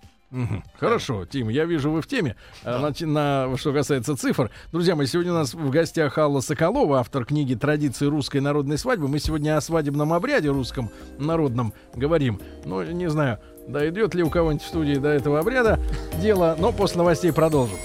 Хорошо, 0.79 1.25
Тим, 1.25 1.49
я 1.49 1.65
вижу, 1.65 1.91
вы 1.91 2.03
в 2.03 2.07
теме. 2.07 2.37
А, 2.63 2.73
Да. 2.73 2.79
значит, 2.81 3.09
на, 3.09 3.57
что 3.57 3.73
касается 3.73 4.17
цифр. 4.17 4.51
Друзья 4.73 4.97
мои, 4.97 5.07
сегодня 5.07 5.33
у 5.33 5.37
нас 5.37 5.55
в 5.55 5.71
гостях 5.71 6.19
Алла 6.19 6.41
Соколова, 6.41 6.99
автор 6.99 7.25
книги 7.25 7.55
«Традиции 7.55 8.07
русской 8.07 8.41
народной 8.41 8.77
свадьбы». 8.77 9.09
Мы 9.09 9.19
сегодня 9.21 9.57
о 9.57 9.61
свадебном 9.61 10.13
обряде 10.13 10.49
русском 10.51 10.91
народном 11.19 11.73
говорим. 11.95 12.41
Ну, 12.65 12.83
не 12.83 13.09
знаю, 13.09 13.39
дойдет 13.69 14.15
ли 14.15 14.23
у 14.25 14.31
кого-нибудь 14.31 14.65
в 14.65 14.69
студии 14.69 14.97
до 14.97 15.09
этого 15.09 15.39
обряда 15.39 15.79
дело, 16.21 16.57
но 16.59 16.73
после 16.73 16.99
новостей 16.99 17.33
продолжим. 17.33 17.77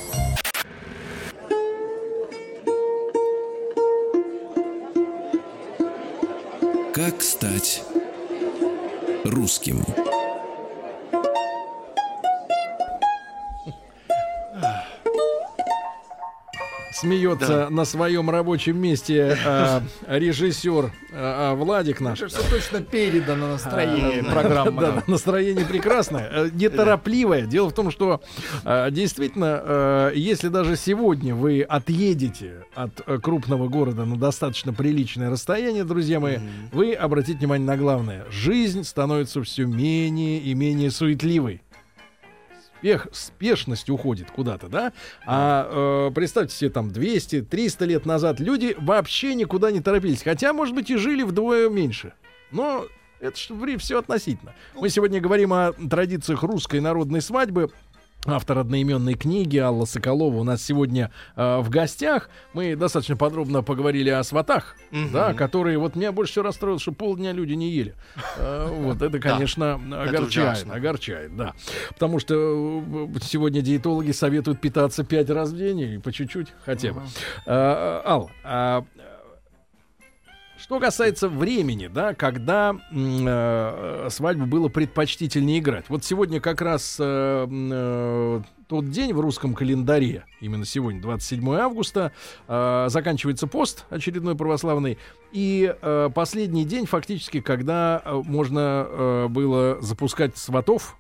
Как 6.94 7.22
стать 7.22 7.84
русским? 9.24 9.84
Смеется 17.02 17.70
на 17.70 17.86
своем 17.86 18.30
рабочем 18.30 18.80
месте 18.80 19.38
э, 19.44 19.82
режиссер 20.08 20.92
э, 21.12 21.54
Владик 21.56 22.00
наш. 22.00 22.20
Все 22.22 22.50
точно 22.50 22.82
передано 22.82 23.48
настроение 23.48 24.22
А, 24.22 24.32
программы. 24.32 24.82
Да, 24.82 24.92
да, 24.92 25.04
настроение 25.08 25.66
прекрасное, 25.66 26.30
э, 26.32 26.50
неторопливое. 26.54 27.46
Дело 27.48 27.70
в 27.70 27.74
том, 27.74 27.90
что 27.92 28.22
э, 28.64 28.90
действительно, 28.92 29.62
э, 29.64 30.12
если 30.16 30.50
даже 30.50 30.76
сегодня 30.76 31.34
вы 31.36 31.62
отъедете 31.64 32.66
от 32.76 33.02
э, 33.06 33.18
крупного 33.18 33.68
города 33.68 34.06
на 34.06 34.18
достаточно 34.18 34.72
приличное 34.74 35.30
расстояние, 35.30 35.84
друзья 35.84 36.20
мои, 36.20 36.38
вы 36.72 36.94
обратите 36.94 37.40
внимание 37.40 37.66
на 37.66 37.78
главное. 37.78 38.26
Жизнь 38.30 38.84
становится 38.84 39.42
все 39.44 39.66
менее 39.66 40.40
и 40.40 40.54
менее 40.54 40.92
суетливой. 40.92 41.62
Спех, 42.82 43.08
спешность 43.12 43.92
уходит 43.92 44.32
куда-то, 44.32 44.68
да? 44.68 44.92
А 45.28 46.08
э, 46.10 46.14
представьте 46.16 46.56
себе, 46.56 46.72
там 46.72 46.88
200-300 46.90 47.86
лет 47.86 48.08
назад 48.08 48.40
люди 48.40 48.76
вообще 48.80 49.36
никуда 49.36 49.70
не 49.70 49.82
торопились. 49.82 50.24
Хотя, 50.24 50.52
может 50.52 50.74
быть, 50.74 50.90
и 50.90 50.98
жили 50.98 51.22
вдвое 51.22 51.70
меньше. 51.70 52.14
Но 52.50 52.88
это 53.20 53.38
же 53.38 53.78
все 53.78 54.00
относительно. 54.00 54.56
Мы 54.74 54.90
сегодня 54.90 55.22
говорим 55.22 55.54
о 55.54 55.74
традициях 55.74 56.42
русской 56.42 56.80
народной 56.80 57.22
свадьбы. 57.22 57.70
Автор 58.28 58.60
одноименной 58.60 59.16
книги 59.16 59.58
Алла 59.58 59.86
Соколова 59.86 60.38
у 60.38 60.44
нас 60.44 60.62
сегодня 60.62 61.10
э, 61.36 61.58
в 61.60 61.72
гостях. 61.72 62.30
Мы 62.54 62.76
достаточно 62.76 63.18
подробно 63.18 63.64
поговорили 63.64 64.12
о 64.12 64.22
сватах, 64.24 64.76
Мгм. 64.92 65.12
да, 65.12 65.34
которые 65.34 65.80
вот 65.80 65.96
меня 65.96 66.12
больше 66.12 66.34
всего 66.34 66.46
расстроило, 66.46 66.78
что 66.80 66.92
полдня 66.92 67.32
люди 67.32 67.54
не 67.54 67.72
ели. 67.72 67.96
Э, 68.38 68.68
вот 68.84 69.02
это, 69.02 69.20
конечно, 69.20 69.74
огорчает, 69.92 70.68
огорчает, 70.70 71.36
да. 71.36 71.54
Потому 71.90 72.20
что 72.20 72.36
э, 72.36 73.08
сегодня 73.24 73.62
диетологи 73.62 74.12
советуют 74.12 74.62
питаться 74.62 75.04
пять 75.04 75.32
раз 75.32 75.50
в 75.50 75.58
день 75.58 75.80
и 75.80 75.98
по 75.98 76.12
чуть-чуть 76.12 76.50
хотя 76.64 76.94
бы. 76.94 77.02
Э, 77.48 78.02
Ал, 78.06 78.30
а, 78.44 78.86
что 80.62 80.80
касается 80.80 81.28
времени, 81.28 81.88
да, 81.88 82.14
когда 82.14 82.76
э, 82.92 84.08
свадьбу 84.12 84.46
было 84.46 84.70
предпочтительнее 84.70 85.60
играть. 85.60 85.86
Вот 85.90 86.06
сегодня 86.06 86.40
как 86.40 86.62
раз 86.62 86.98
э, 87.00 87.48
э, 87.50 88.42
тот 88.68 88.90
день 88.90 89.12
в 89.14 89.20
русском 89.20 89.56
календаре, 89.56 90.26
именно 90.40 90.64
сегодня, 90.66 91.02
27 91.02 91.56
августа, 91.56 92.12
э, 92.48 92.86
заканчивается 92.90 93.48
пост 93.48 93.86
очередной 93.90 94.36
православный, 94.36 95.00
и 95.32 95.76
э, 95.82 96.10
последний 96.14 96.64
день 96.64 96.86
фактически, 96.86 97.42
когда 97.42 98.02
э, 98.06 98.22
можно 98.24 98.86
э, 98.88 99.28
было 99.30 99.82
запускать 99.82 100.38
сватов, 100.38 100.96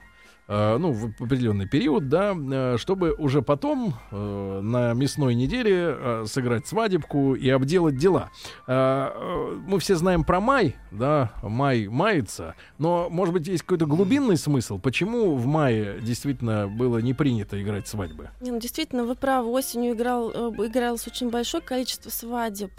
ну, 0.47 0.91
в 0.91 1.05
определенный 1.23 1.67
период, 1.67 2.09
да, 2.09 2.35
э, 2.35 2.77
чтобы 2.77 3.13
уже 3.13 3.41
потом 3.41 3.95
э, 4.11 4.59
на 4.61 4.93
мясной 4.93 5.35
неделе 5.35 5.95
э, 5.97 6.25
сыграть 6.27 6.67
свадебку 6.67 7.35
и 7.35 7.49
обделать 7.49 7.97
дела. 7.97 8.31
Э, 8.67 9.11
э, 9.13 9.59
мы 9.65 9.79
все 9.79 9.95
знаем 9.95 10.23
про 10.23 10.41
май, 10.41 10.75
да, 10.91 11.31
май 11.41 11.87
мается, 11.87 12.55
но, 12.77 13.07
может 13.09 13.33
быть, 13.33 13.47
есть 13.47 13.63
какой-то 13.63 13.85
глубинный 13.85 14.37
смысл, 14.37 14.79
почему 14.79 15.35
в 15.35 15.45
мае 15.45 15.99
действительно 16.01 16.67
было 16.67 16.97
не 16.97 17.13
принято 17.13 17.61
играть 17.61 17.87
свадьбы? 17.87 18.29
Не, 18.41 18.51
ну, 18.51 18.59
действительно, 18.59 19.05
вы 19.05 19.15
правы, 19.15 19.49
осенью 19.51 19.93
играл, 19.93 20.31
э, 20.31 20.49
игралось 20.67 21.07
очень 21.07 21.29
большое 21.29 21.63
количество 21.63 22.09
свадеб, 22.09 22.71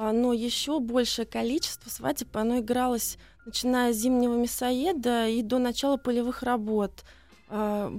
но 0.00 0.32
еще 0.32 0.80
большее 0.80 1.26
количество 1.26 1.90
свадеб, 1.90 2.34
оно 2.36 2.60
игралось 2.60 3.18
начиная 3.44 3.92
с 3.92 3.96
зимнего 3.96 4.34
мясоеда 4.34 5.28
и 5.28 5.42
до 5.42 5.58
начала 5.58 5.96
полевых 5.96 6.42
работ. 6.42 7.04
А, 7.48 7.92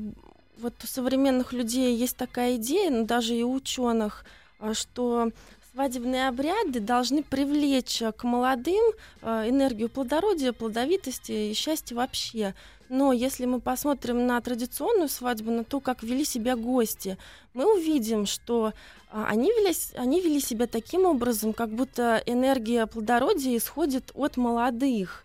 Вот 0.58 0.74
у 0.84 0.88
современных 0.88 1.54
людей 1.54 1.96
есть 1.96 2.18
такая 2.18 2.56
идея, 2.56 2.92
ну, 2.92 3.06
даже 3.06 3.36
и 3.36 3.44
у 3.44 3.54
ученых, 3.54 4.26
а, 4.60 4.74
что 4.74 5.32
свадебные 5.72 6.28
обряды 6.28 6.80
должны 6.80 7.24
привлечь 7.24 8.02
а, 8.02 8.12
к 8.12 8.24
молодым 8.24 8.84
а, 9.22 9.48
энергию 9.48 9.90
плодородия, 9.90 10.54
плодовитости 10.54 11.32
и 11.32 11.54
счастья 11.54 11.96
вообще. 11.96 12.54
Но 12.92 13.14
если 13.14 13.46
мы 13.46 13.62
посмотрим 13.62 14.28
на 14.28 14.42
традиционную 14.42 15.08
свадьбу, 15.08 15.50
на 15.50 15.64
то, 15.64 15.80
как 15.80 16.04
вели 16.04 16.26
себя 16.26 16.58
гости, 16.58 17.18
мы 17.54 17.74
увидим, 17.74 18.26
что 18.26 18.74
а, 19.10 19.28
они 19.28 19.48
вели, 19.48 19.74
они 19.96 20.20
вели 20.20 20.42
себя 20.42 20.68
таким 20.68 21.06
образом, 21.06 21.54
как 21.54 21.70
будто 21.70 22.22
энергия 22.26 22.86
плодородия 22.88 23.56
исходит 23.56 24.12
от 24.14 24.36
молодых. 24.36 25.24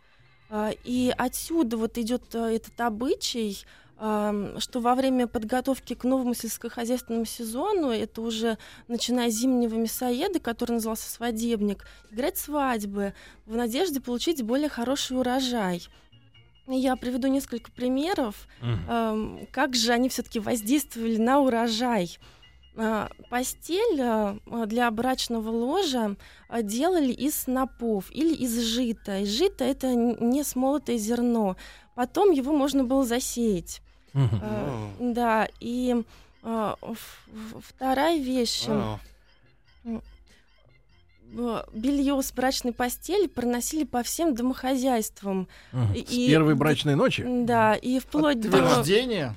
А, 0.48 0.70
И 0.84 1.12
отсюда 1.18 1.76
вот 1.76 1.98
идет 1.98 2.36
а, 2.36 2.48
этот 2.48 2.80
обычай, 2.80 3.58
что 3.98 4.80
во 4.80 4.94
время 4.94 5.26
подготовки 5.26 5.94
к 5.94 6.04
новому 6.04 6.34
сельскохозяйственному 6.34 7.24
сезону, 7.24 7.88
это 7.88 8.20
уже 8.20 8.58
начиная 8.88 9.30
с 9.30 9.34
зимнего 9.34 9.74
мясоеда, 9.74 10.38
который 10.38 10.72
назывался 10.72 11.10
свадебник, 11.10 11.86
играть 12.10 12.36
свадьбы 12.36 13.14
в 13.46 13.56
надежде 13.56 14.02
получить 14.02 14.42
более 14.42 14.68
хороший 14.68 15.18
урожай. 15.18 15.82
Я 16.68 16.96
приведу 16.96 17.28
несколько 17.28 17.70
примеров, 17.70 18.48
эм, 18.60 19.46
как 19.52 19.76
же 19.76 19.92
они 19.92 20.08
все-таки 20.08 20.40
воздействовали 20.40 21.16
на 21.16 21.40
урожай. 21.40 22.18
А, 22.78 23.08
Постель 23.30 24.00
а, 24.02 24.36
для 24.66 24.90
брачного 24.90 25.48
ложа 25.50 26.16
а, 26.48 26.62
делали 26.62 27.12
из 27.12 27.42
снопов 27.42 28.10
или 28.10 28.34
из 28.34 28.58
жита. 28.60 29.20
И 29.20 29.24
жито 29.26 29.64
это 29.64 29.94
не 29.94 30.42
смолотое 30.44 30.98
зерно. 30.98 31.56
Потом 31.94 32.32
его 32.32 32.52
можно 32.52 32.84
было 32.84 33.04
засеять. 33.04 33.80
А, 34.12 34.90
Да, 35.00 35.48
и 35.60 36.02
вторая 36.42 38.18
вещь. 38.18 38.66
Белье 41.72 42.22
с 42.22 42.32
брачной 42.32 42.72
постели 42.72 43.26
проносили 43.26 43.84
по 43.84 44.02
всем 44.02 44.34
домохозяйствам. 44.34 45.48
И- 45.94 46.02
С 46.02 46.08
первой 46.30 46.54
брачной 46.54 46.94
ночи? 46.94 47.24
Да, 47.26 47.74
и 47.74 47.98
вплоть 47.98 48.40
до... 48.40 48.50
Подтверждение. 48.50 49.34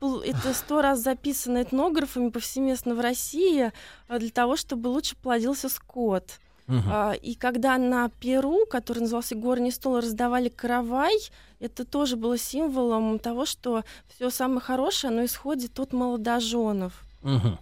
Впл- 0.00 0.22
Это 0.24 0.52
сто 0.54 0.82
раз 0.82 1.00
записано 1.00 1.62
этнографами 1.62 2.30
повсеместно 2.30 2.94
в 2.94 3.00
России 3.00 3.70
а, 4.08 4.18
для 4.18 4.30
того, 4.30 4.56
чтобы 4.56 4.88
лучше 4.88 5.14
плодился 5.16 5.68
скот. 5.68 6.40
А, 6.68 7.12
И 7.12 7.34
когда 7.36 7.78
на 7.78 8.08
Перу, 8.08 8.66
который 8.66 9.00
назывался 9.00 9.36
горний 9.36 9.70
стол, 9.70 9.98
раздавали 9.98 10.48
каравай, 10.48 11.14
это 11.60 11.84
тоже 11.84 12.16
было 12.16 12.36
символом 12.36 13.20
того, 13.20 13.46
что 13.46 13.84
все 14.08 14.30
самое 14.30 14.60
хорошее, 14.60 15.12
оно 15.12 15.24
исходит 15.24 15.78
от 15.78 15.92
молодоженов. 15.92 17.04
Мгм. 17.22 17.56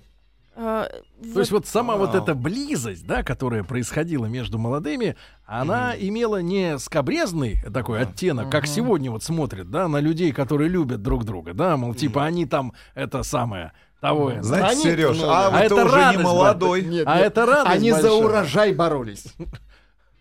А, 0.57 0.88
То 1.33 1.40
есть 1.40 1.51
вот 1.51 1.67
сама 1.67 1.97
вот 1.97 2.14
эта 2.14 2.35
близость, 2.35 3.07
да, 3.07 3.23
которая 3.23 3.64
происходила 3.64 4.27
между 4.27 4.59
молодыми, 4.59 5.17
она 5.47 5.95
имела 5.99 6.40
не 6.43 6.79
скобрезный 6.79 7.59
такой 7.73 8.01
оттенок, 8.03 8.51
как 8.51 8.67
сегодня 8.67 9.11
вот 9.11 9.23
смотрят, 9.25 9.71
да, 9.71 9.88
на 9.88 9.99
людей, 9.99 10.33
которые 10.33 10.69
любят 10.69 11.03
друг 11.03 11.25
друга, 11.25 11.55
да, 11.55 11.77
мол, 11.77 11.95
типа 11.95 12.25
они 12.25 12.47
там 12.47 12.73
это 12.95 13.23
самое 13.25 13.73
того. 14.01 14.33
Знаете, 14.43 14.67
Они- 14.73 14.83
Сереж, 14.83 15.17
ну, 15.19 15.29
а. 15.29 15.49
А 15.53 15.61
это 15.61 15.75
уже 15.87 15.95
радость, 15.97 16.19
не 16.19 16.25
молодой. 16.25 16.83
Нет, 16.85 17.05
А 17.09 17.17
нет. 17.17 17.27
это 17.27 17.47
радость 17.47 17.77
Они 17.77 17.90
за 17.90 18.03
большая. 18.03 18.25
урожай 18.25 18.73
боролись. 18.75 19.25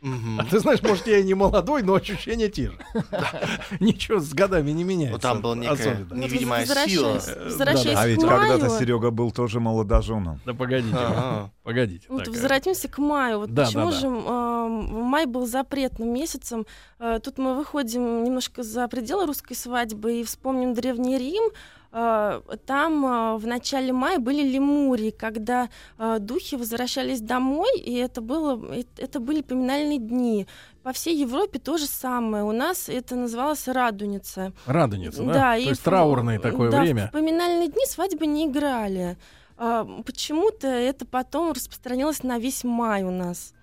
Мгм. 0.03 0.39
А 0.41 0.43
ты 0.43 0.59
знаешь, 0.59 0.81
может, 0.83 1.07
я 1.07 1.19
и 1.19 1.23
не 1.23 1.33
молодой, 1.33 1.81
но 1.81 1.95
ощущения 1.95 2.49
те 2.49 2.69
же. 2.71 2.77
Ничего 3.79 4.19
с 4.19 4.33
годами 4.33 4.71
не 4.71 4.83
меняется. 4.83 5.13
Вот 5.13 5.21
там 5.21 5.41
была 5.41 5.55
некая 5.55 6.05
невидимая 6.11 6.61
возвращаясь- 6.65 7.23
сила. 7.23 7.99
А 7.99 8.07
ведь 8.07 8.19
когда-то 8.21 8.69
Серега 8.77 9.11
был 9.11 9.31
тоже 9.31 9.59
молодоженом. 9.61 10.41
Да 10.45 10.53
погодите, 10.53 10.97
погодите. 11.63 12.05
Вот 12.09 12.27
возвратимся 12.27 12.89
к 12.89 12.97
маю. 12.97 13.39
Вот 13.39 13.55
почему 13.55 13.91
же 13.91 14.09
май 14.09 15.25
был 15.25 15.47
запретным 15.47 16.13
месяцем? 16.13 16.65
Э, 16.99 17.19
Тут 17.23 17.37
мы 17.37 17.55
выходим 17.55 18.23
немножко 18.23 18.63
за 18.63 18.87
пределы 18.87 19.25
русской 19.25 19.53
свадьбы 19.55 20.19
и 20.19 20.23
вспомним 20.23 20.73
Древний 20.73 21.17
Рим. 21.17 21.43
Э, 21.95 22.41
Там 22.65 23.05
э, 23.05 23.37
в 23.37 23.45
начале 23.45 23.93
мая 23.93 24.17
были 24.19 24.41
лемурии, 24.41 25.11
когда 25.11 25.69
э, 25.99 26.17
духи 26.19 26.55
возвращались 26.55 27.21
домой, 27.21 27.69
и 27.77 27.93
это, 27.93 28.19
было, 28.21 28.59
это 28.97 29.19
были 29.19 29.41
поминальные 29.43 29.99
дни. 29.99 30.47
По 30.81 30.91
всей 30.91 31.15
Европе 31.21 31.59
то 31.59 31.77
же 31.77 31.85
самое. 31.85 32.43
У 32.43 32.51
нас 32.51 32.89
это 32.89 33.15
называлось 33.15 33.67
радуница. 33.67 34.53
Радуница, 34.65 35.23
да? 35.23 35.33
Да, 35.33 35.53
То 35.53 35.59
и 35.59 35.65
есть 35.65 35.81
в- 35.81 35.83
траурное 35.83 36.39
такое 36.39 36.71
да, 36.71 36.81
время. 36.81 37.07
В 37.07 37.11
поминальные 37.11 37.69
дни 37.69 37.85
свадьбы 37.87 38.25
не 38.27 38.47
играли. 38.47 39.15
Почему-то 40.05 40.67
это 40.67 41.05
потом 41.05 41.51
распространилось 41.53 42.23
на 42.23 42.39
весь 42.39 42.63
май 42.63 43.03
у 43.03 43.11
нас. 43.11 43.53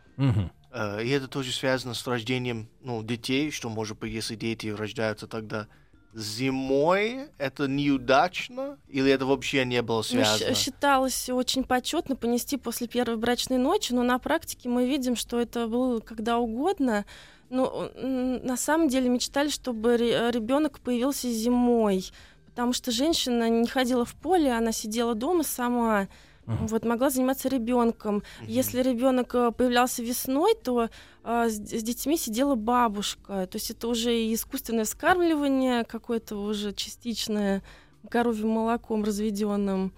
Э, 0.73 1.03
И 1.03 1.09
это 1.11 1.27
тоже 1.29 1.53
связано 1.53 1.95
с 1.95 2.07
рождением 2.07 2.69
ну, 2.83 3.03
детей, 3.03 3.51
что, 3.51 3.69
может 3.69 3.99
быть, 3.99 4.13
если 4.13 4.37
дети 4.37 4.69
рождаются 4.69 5.27
тогда 5.27 5.67
зимой, 6.15 7.29
это 7.39 7.67
неудачно? 7.69 8.79
Или 8.89 9.13
это 9.13 9.27
вообще 9.27 9.65
не 9.65 9.83
было 9.83 9.99
Ну, 9.99 10.03
связано? 10.03 10.55
считалось 10.55 11.29
очень 11.29 11.65
почетно 11.65 12.17
понести 12.17 12.57
после 12.57 12.87
первой 12.89 13.17
брачной 13.17 13.59
ночи, 13.59 13.93
но 13.93 14.03
на 14.03 14.19
практике 14.19 14.69
мы 14.69 14.89
видим, 14.89 15.17
что 15.17 15.39
это 15.41 15.67
было 15.67 16.01
когда 16.01 16.39
угодно. 16.39 17.05
Но 17.49 17.91
м, 17.97 18.45
на 18.45 18.57
самом 18.57 18.89
деле 18.89 19.09
мечтали, 19.09 19.49
чтобы 19.49 19.97
ребенок 19.97 20.81
появился 20.81 21.29
зимой, 21.29 22.05
потому 22.47 22.73
что 22.73 22.91
женщина 22.93 23.49
не 23.49 23.67
ходила 23.67 24.05
в 24.05 24.15
поле, 24.15 24.53
она 24.53 24.73
сидела 24.73 25.15
дома 25.15 25.43
сама. 25.43 26.09
Вот, 26.47 26.85
могла 26.85 27.11
заниматься 27.11 27.49
ребенком. 27.49 28.23
Если 28.43 28.83
ребенок 28.83 29.35
э, 29.35 29.53
появлялся 29.53 30.03
весной, 30.03 30.55
то 30.55 30.89
а, 31.23 31.49
с, 31.49 31.53
с 31.55 31.83
детьми 31.83 32.17
сидела 32.17 32.57
бабушка. 32.57 33.47
То 33.47 33.57
есть 33.57 33.71
это 33.71 33.87
уже 33.87 34.13
и 34.19 34.35
искусственное 34.35 34.85
вскармливание, 34.85 35.85
какое-то 35.85 36.37
уже 36.37 36.73
частичное 36.73 37.63
коровьим 38.09 38.49
молоком 38.49 39.05
разведенным. 39.05 39.93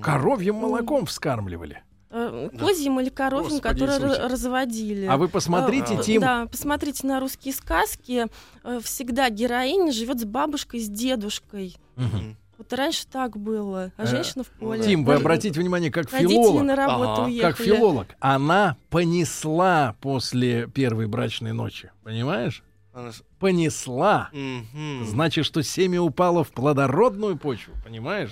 Коровьим 0.00 0.54
молоком 0.56 1.04
вскармливали. 1.06 1.82
Э, 2.10 2.48
Да. 2.52 2.58
Козьим 2.58 3.00
или 3.00 3.08
коровьим, 3.08 3.48
Господи 3.58 3.68
которые 3.68 3.98
Иисусе. 3.98 4.20
ра- 4.20 4.28
разводили. 4.28 5.06
А 5.06 5.16
вы 5.16 5.28
посмотрите, 5.28 5.94
А, 5.98 6.02
Тим, 6.02 6.20
Да, 6.20 6.46
посмотрите 6.46 7.06
на 7.06 7.20
русские 7.20 7.54
сказки. 7.54 8.26
Э, 8.64 8.80
Всегда 8.82 9.30
героиня 9.30 9.92
живет 9.92 10.20
с 10.20 10.24
бабушкой, 10.24 10.80
с 10.80 10.88
дедушкой. 10.88 11.76
Мгм. 11.96 12.36
Вот 12.62 12.72
раньше 12.74 13.06
так 13.10 13.36
было, 13.36 13.90
а 13.96 14.04
Э, 14.04 14.06
женщина 14.06 14.44
в 14.44 14.46
поле. 14.46 14.84
Тим, 14.84 15.04
вы 15.04 15.14
обратите 15.14 15.58
внимание, 15.58 15.90
как 15.90 16.08
филолог, 16.08 16.62
на 16.62 16.76
работу 16.76 17.22
Ага. 17.22 17.40
как 17.40 17.56
филолог, 17.56 18.06
она 18.20 18.76
понесла 18.88 19.96
после 20.00 20.68
первой 20.68 21.08
брачной 21.08 21.52
ночи, 21.52 21.90
понимаешь? 22.04 22.62
Понесла. 23.38 24.28
Мгм. 24.32 25.04
Значит, 25.06 25.44
что 25.46 25.62
семя 25.62 26.00
упало 26.02 26.44
в 26.44 26.50
плодородную 26.52 27.36
почву, 27.38 27.72
понимаешь? 27.84 28.30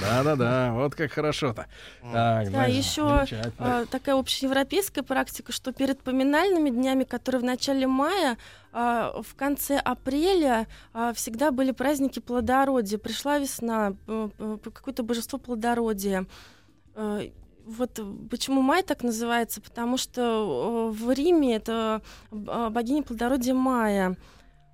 Да-да-да, 0.00 0.72
вот 0.72 0.94
как 0.94 1.12
хорошо-то. 1.12 1.66
Так, 2.00 2.50
Да, 2.52 2.64
еще 2.66 3.02
замечательно. 3.26 3.80
а, 3.80 3.86
такая 3.86 4.14
общеевропейская 4.16 5.02
практика, 5.04 5.52
что 5.52 5.72
перед 5.72 6.00
поминальными 6.02 6.70
днями, 6.70 7.04
которые 7.04 7.40
в 7.42 7.44
начале 7.44 7.86
мая, 7.86 8.38
а, 8.72 9.20
в 9.22 9.34
конце 9.34 9.76
апреля 9.78 10.66
а, 10.94 11.12
всегда 11.12 11.50
были 11.50 11.72
праздники 11.72 12.20
плодородия. 12.20 12.98
Пришла 12.98 13.38
весна, 13.38 13.94
п- 14.06 14.58
какое-то 14.72 15.02
божество 15.02 15.38
плодородия. 15.38 16.24
А, 17.68 17.70
Вот 17.76 18.00
почему 18.30 18.62
май 18.62 18.82
так 18.82 19.02
называется, 19.02 19.60
потому 19.60 19.96
что 19.98 20.90
э, 20.92 20.96
в 20.96 21.10
Риме 21.12 21.56
это 21.56 22.02
а, 22.32 22.70
богиня 22.70 23.02
плодородия 23.02 23.54
Майя. 23.54 24.16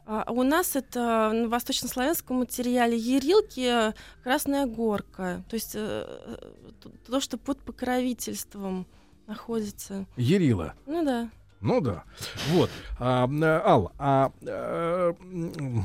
А 0.06 0.30
у 0.30 0.42
нас 0.42 0.76
это 0.76 1.30
на 1.32 1.48
восточнославянском 1.48 2.36
материале 2.38 2.96
ерилки, 2.96 3.88
э, 3.90 3.92
Красная 4.22 4.66
Горка. 4.66 5.42
То 5.48 5.54
есть 5.54 5.74
э, 5.74 5.80
э, 5.80 6.36
то- 6.82 6.90
то, 7.06 7.20
что 7.20 7.38
под 7.38 7.58
покровительством 7.60 8.86
находится. 9.26 10.04
Ерила. 10.16 10.74
Ну 10.86 11.04
да. 11.04 11.28
Ну 11.60 11.80
да. 11.80 12.04
Вот. 12.50 12.68
А, 13.00 13.26
э, 13.26 13.60
Ал, 13.64 13.92
а 13.98 14.30
э, 14.42 15.14
м, 15.22 15.84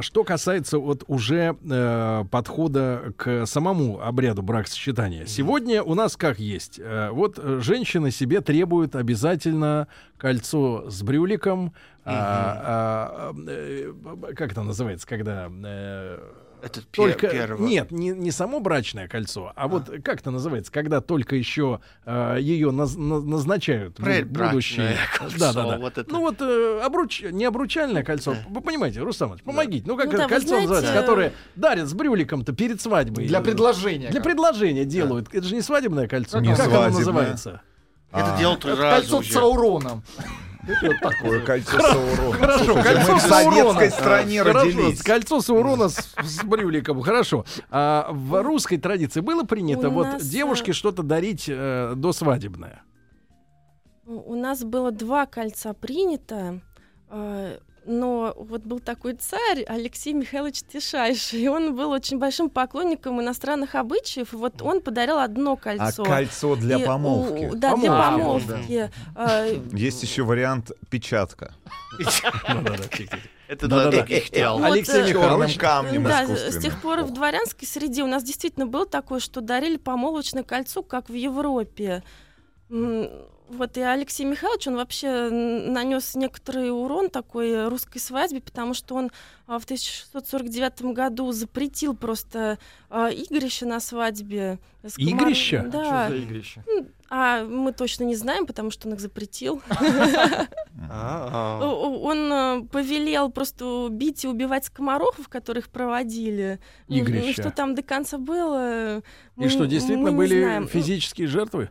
что 0.00 0.24
касается 0.24 0.78
вот 0.78 1.04
уже 1.06 1.56
э, 1.62 2.24
подхода 2.30 3.12
к 3.16 3.46
самому 3.46 4.00
обряду 4.00 4.42
бракосочетания. 4.42 5.26
Сегодня 5.26 5.82
у 5.82 5.94
нас 5.94 6.16
как 6.16 6.38
есть. 6.38 6.78
Э, 6.78 7.10
вот 7.10 7.38
э, 7.38 7.60
женщины 7.60 8.10
себе 8.10 8.40
требуют 8.40 8.96
обязательно 8.96 9.88
кольцо 10.16 10.88
с 10.88 11.02
брюликом. 11.02 11.72
а, 12.04 13.32
а, 13.32 13.34
э, 13.48 13.92
как 14.34 14.52
это 14.52 14.62
называется, 14.62 15.06
когда... 15.06 15.48
э, 15.50 16.18
Это 16.62 16.80
только 16.86 17.28
первое. 17.28 17.58
нет, 17.68 17.90
не, 17.90 18.10
не 18.10 18.30
само 18.30 18.60
брачное 18.60 19.08
кольцо, 19.08 19.52
а 19.56 19.66
вот 19.68 19.90
как 20.04 20.20
это 20.20 20.30
называется, 20.30 20.70
когда 20.70 21.00
только 21.00 21.34
еще 21.34 21.80
ее 22.06 22.70
назначают 22.70 23.98
бу- 23.98 24.04
Предбрачное 24.04 24.50
будущие. 24.52 24.96
кольцо, 25.18 25.38
Да, 25.38 25.52
да, 25.52 25.70
да. 25.70 25.78
вот 25.78 25.98
это. 25.98 26.10
Ну 26.12 26.20
вот 26.20 26.36
э, 26.40 26.80
обруч... 26.84 27.22
не 27.22 27.44
обручальное 27.44 28.04
кольцо. 28.04 28.34
Да. 28.34 28.44
Вы 28.48 28.60
понимаете, 28.60 29.00
Рустам 29.00 29.36
помогите. 29.44 29.84
Ну 29.86 29.96
как 29.96 30.06
Ну 30.06 30.12
это 30.12 30.18
да, 30.22 30.28
кольцо 30.28 30.46
знаете, 30.48 30.68
называется, 30.68 30.92
э, 30.96 31.00
которое 31.00 31.32
дарят 31.56 31.88
с 31.88 31.94
брюликом-то 31.94 32.52
перед 32.52 32.80
свадьбой. 32.80 33.26
Для 33.26 33.40
предложения. 33.40 34.08
Для 34.10 34.20
как. 34.20 34.24
предложения 34.30 34.84
делают. 34.84 35.34
Это 35.34 35.46
же 35.46 35.54
не 35.54 35.62
свадебное 35.62 36.06
кольцо. 36.06 36.38
Не 36.40 36.50
как 36.54 36.60
оно 36.66 36.70
свадебное. 36.70 36.98
называется? 36.98 37.62
Это 38.12 38.34
А. 38.34 38.38
делал 38.38 38.56
три 38.56 38.72
Это 38.72 38.82
раза 38.82 39.00
кольцо 39.00 39.18
уже. 39.18 39.30
с 39.30 39.32
Сауроном. 39.32 40.02
Это 40.66 40.86
вот 40.86 41.00
такое. 41.00 41.44
Кольцо 41.44 41.80
Саурона. 41.80 42.32
Хорошо, 42.38 42.64
Слушайте, 42.64 42.82
кольцо 42.94 43.12
мы 43.12 43.18
в 43.18 43.22
Саурона. 43.22 43.72
советской 43.72 43.90
стране 43.90 44.42
Хорошо, 44.42 44.58
родились. 44.60 45.02
кольцо 45.02 45.40
Саурона 45.40 45.88
с, 45.88 46.14
с 46.22 46.44
брюликом. 46.44 47.02
Хорошо. 47.02 47.44
А 47.70 48.08
в 48.10 48.42
русской 48.42 48.76
традиции 48.76 49.20
было 49.20 49.42
принято 49.42 49.88
У 49.88 49.92
вот 49.92 50.06
нас, 50.06 50.28
девушке 50.28 50.70
э, 50.70 50.74
что-то 50.74 51.02
дарить 51.02 51.46
э, 51.48 51.94
до 51.96 52.12
свадебное? 52.12 52.82
У 54.06 54.32
у 54.32 54.36
нас 54.36 54.62
было 54.62 54.90
два 54.92 55.26
кольца 55.26 55.74
принято. 55.74 56.60
Э, 57.84 57.90
Но 57.90 58.34
вот 58.36 58.62
был 58.62 58.80
такой 58.80 59.14
царь 59.14 59.64
Алексей 59.66 60.12
Михайлович 60.12 60.62
Тишайший, 60.72 61.40
и 61.42 61.48
он 61.48 61.74
был 61.74 61.90
очень 61.90 62.18
большим 62.18 62.50
поклонником 62.50 63.20
иностранных 63.20 63.74
обычаев. 63.74 64.32
И 64.32 64.36
вот 64.36 64.62
он 64.62 64.80
подарил 64.80 65.18
одно 65.18 65.52
А 65.52 65.56
кольцо. 65.56 66.04
кольцо 66.04 66.56
для 66.56 66.78
И 66.78 66.82
у- 66.82 66.86
помолвки. 66.86 67.50
Да, 67.54 67.76
для 67.76 67.90
Помолвки, 67.90 68.46
помолвки. 68.48 68.90
Э, 69.16 69.60
Есть 69.72 70.02
еще 70.02 70.22
вариант 70.22 70.72
печатка. 70.90 71.54
Это 73.48 73.68
Да-да-да. 73.68 74.02
для 74.04 74.16
их 74.16 74.30
дел. 74.30 74.58
Вот, 74.58 74.64
Алексей 74.64 75.02
э, 75.02 75.08
Михайлович. 75.08 75.58
камнем 75.58 76.04
Да, 76.04 76.26
с 76.26 76.56
тех 76.58 76.80
пор 76.80 77.02
в 77.02 77.12
дворянской 77.12 77.68
среде 77.68 78.02
у 78.02 78.06
нас 78.06 78.22
действительно 78.24 78.66
было 78.66 78.86
такое, 78.86 79.20
что 79.20 79.42
дарили 79.42 79.76
помолвочное 79.76 80.42
кольцо, 80.42 80.82
как 80.82 81.10
в 81.10 81.14
Европе. 81.14 82.02
Вот 83.52 83.76
и 83.76 83.82
Алексей 83.82 84.24
Михайлович, 84.24 84.66
он 84.66 84.76
вообще 84.76 85.28
нанес 85.30 86.14
некоторый 86.14 86.70
урон 86.70 87.10
такой 87.10 87.68
русской 87.68 87.98
свадьбе, 87.98 88.40
потому 88.40 88.72
что 88.72 88.94
он 88.94 89.10
а, 89.46 89.58
в 89.58 89.64
1649 89.64 90.94
году 90.94 91.30
запретил 91.32 91.94
просто 91.94 92.58
а, 92.88 93.10
игрище 93.10 93.66
на 93.66 93.78
свадьбе. 93.80 94.58
Игрища? 94.96 95.68
Да. 95.70 96.06
Что 96.06 96.16
за 96.16 96.22
игрище? 96.22 96.64
А 97.10 97.44
мы 97.44 97.72
точно 97.72 98.04
не 98.04 98.16
знаем, 98.16 98.46
потому 98.46 98.70
что 98.70 98.88
он 98.88 98.94
их 98.94 99.00
запретил. 99.00 99.60
Он 101.60 102.32
э, 102.32 102.62
повелел 102.72 103.30
просто 103.30 103.88
бить 103.90 104.24
и 104.24 104.28
убивать 104.28 104.64
скоморохов, 104.64 105.28
которых 105.28 105.68
проводили. 105.68 106.58
Ну, 106.88 106.96
Игрища. 106.96 107.42
что 107.42 107.50
там 107.50 107.74
до 107.74 107.82
конца 107.82 108.16
было? 108.16 109.02
И 109.36 109.48
что, 109.48 109.66
действительно 109.66 110.12
были. 110.12 110.60
Ну, 110.60 110.66
физические 110.66 111.28
жертвы? 111.28 111.70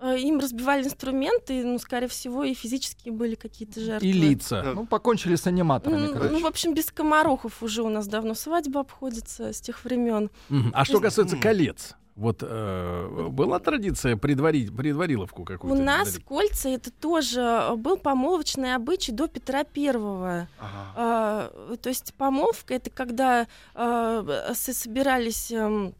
Э, 0.00 0.18
Им 0.18 0.38
разбивали 0.40 0.84
инструменты, 0.84 1.64
ну, 1.64 1.78
скорее 1.78 2.08
всего, 2.08 2.44
и 2.44 2.54
физические 2.54 3.12
были 3.12 3.34
какие-то 3.34 3.80
жертвы. 3.80 4.08
И 4.08 4.12
лица? 4.12 4.62
Да. 4.62 4.72
Ну, 4.74 4.86
покончили 4.86 5.34
с 5.36 5.46
аниматорами, 5.46 6.06
Ну, 6.06 6.12
короче. 6.12 6.32
ну, 6.32 6.40
в 6.40 6.46
общем, 6.46 6.74
без 6.74 6.86
скоморохов 6.86 7.62
уже 7.62 7.82
у 7.82 7.88
нас 7.88 8.06
давно 8.08 8.34
свадьба 8.34 8.80
обходится 8.80 9.52
с 9.52 9.60
тех 9.60 9.84
времен. 9.84 10.30
Мгм. 10.48 10.70
А 10.74 10.84
что 10.84 10.94
есть- 10.94 11.04
касается 11.04 11.36
колец? 11.36 11.94
Вот 12.16 12.42
э, 12.42 13.28
была 13.30 13.58
традиция 13.60 14.14
предварить, 14.16 14.76
предвариловку 14.76 15.40
У 15.42 15.44
какую-то? 15.46 15.80
нас 15.82 16.12
дарить? 16.12 16.24
кольца 16.26 16.68
это 16.68 16.90
тоже 16.90 17.40
э, 17.40 17.76
был 17.76 17.96
помолвочный 17.96 18.74
обычай 18.74 19.12
до 19.12 19.26
Петра 19.26 19.64
Первого. 19.64 20.46
Ага. 20.58 20.92
А, 20.96 21.76
то 21.80 21.88
есть 21.88 22.12
помолвка 22.14 22.74
это 22.74 22.90
когда 22.90 23.46
с- 23.74 24.74
собирались 24.74 25.50
а, 25.52 25.92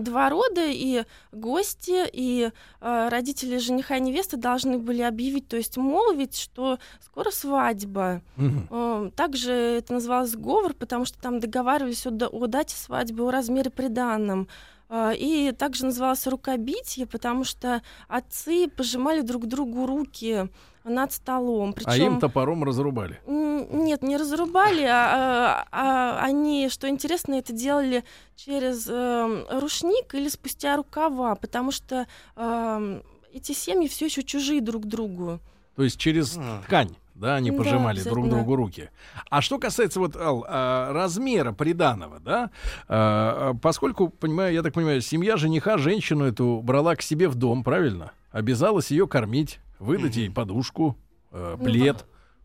два 0.00 0.30
рода 0.30 0.64
и 0.66 1.04
гости 1.32 2.06
и 2.12 2.50
а, 2.80 3.10
родители 3.10 3.58
жениха 3.58 3.96
и 3.96 4.00
невесты 4.00 4.36
должны 4.36 4.78
были 4.78 5.02
объявить, 5.02 5.48
то 5.48 5.56
есть 5.56 5.76
молвить, 5.76 6.38
что 6.38 6.78
скоро 7.00 7.30
свадьба. 7.30 8.22
Эм, 8.36 9.10
Также 9.10 9.52
это 9.52 9.94
называлось 9.94 10.30
сговор, 10.30 10.74
потому 10.74 11.04
что 11.04 11.20
там 11.20 11.40
договаривались 11.40 12.06
о, 12.06 12.10
о 12.10 12.46
дате 12.46 12.76
свадьбы, 12.76 13.26
о 13.26 13.30
размере 13.30 13.70
приданном. 13.70 14.48
А, 14.88 15.12
И 15.12 15.52
также 15.52 15.86
называлось 15.86 16.26
рукобитие, 16.26 17.06
потому 17.06 17.44
что 17.44 17.82
отцы 18.08 18.68
пожимали 18.68 19.22
друг 19.22 19.46
другу 19.46 19.86
руки 19.86 20.48
над 20.84 21.12
столом. 21.12 21.70
А 21.70 21.72
Причем 21.72 22.14
им 22.14 22.20
топором 22.20 22.64
разрубали. 22.64 23.20
Нет, 23.26 24.02
не 24.02 24.16
разрубали, 24.16 24.82
а, 24.84 25.66
а- 25.70 26.18
а 26.20 26.24
они, 26.24 26.68
что 26.68 26.88
интересно, 26.88 27.34
это 27.34 27.52
делали 27.52 28.04
через 28.36 28.88
эм, 28.88 29.44
рушник 29.50 30.14
или 30.14 30.28
спустя 30.28 30.76
рукава, 30.76 31.34
потому 31.36 31.70
что 31.70 32.06
эм, 32.36 33.02
эти 33.32 33.52
семьи 33.52 33.88
все 33.88 34.06
еще 34.06 34.22
чужие 34.22 34.60
друг 34.60 34.86
другу. 34.86 35.40
То 35.76 35.84
есть 35.84 35.98
через 35.98 36.36
А. 36.36 36.60
ткань, 36.66 36.94
да, 37.14 37.36
они 37.36 37.50
Да, 37.50 37.56
пожимали 37.56 38.02
друг 38.02 38.28
другу 38.28 38.56
руки. 38.56 38.90
А 39.30 39.40
что 39.40 39.58
касается 39.58 40.00
вот 40.00 40.16
Ал, 40.16 40.44
а, 40.48 40.92
размера 40.92 41.52
приданого, 41.52 42.20
да, 42.20 42.50
а, 42.88 43.50
а, 43.52 43.54
поскольку, 43.54 44.08
понимаю, 44.08 44.52
я 44.52 44.62
так 44.62 44.74
понимаю, 44.74 45.00
семья 45.00 45.36
жениха 45.36 45.78
женщину 45.78 46.24
эту 46.26 46.60
брала 46.62 46.94
к 46.96 47.02
себе 47.02 47.28
в 47.28 47.36
дом, 47.36 47.64
правильно? 47.64 48.12
Обязалась 48.32 48.90
ее 48.90 49.06
кормить, 49.06 49.60
выдать 49.82 50.16
ей 50.16 50.30
подушку, 50.30 50.96
э, 51.32 51.56
Ну, 51.58 51.64
плед. 51.64 52.04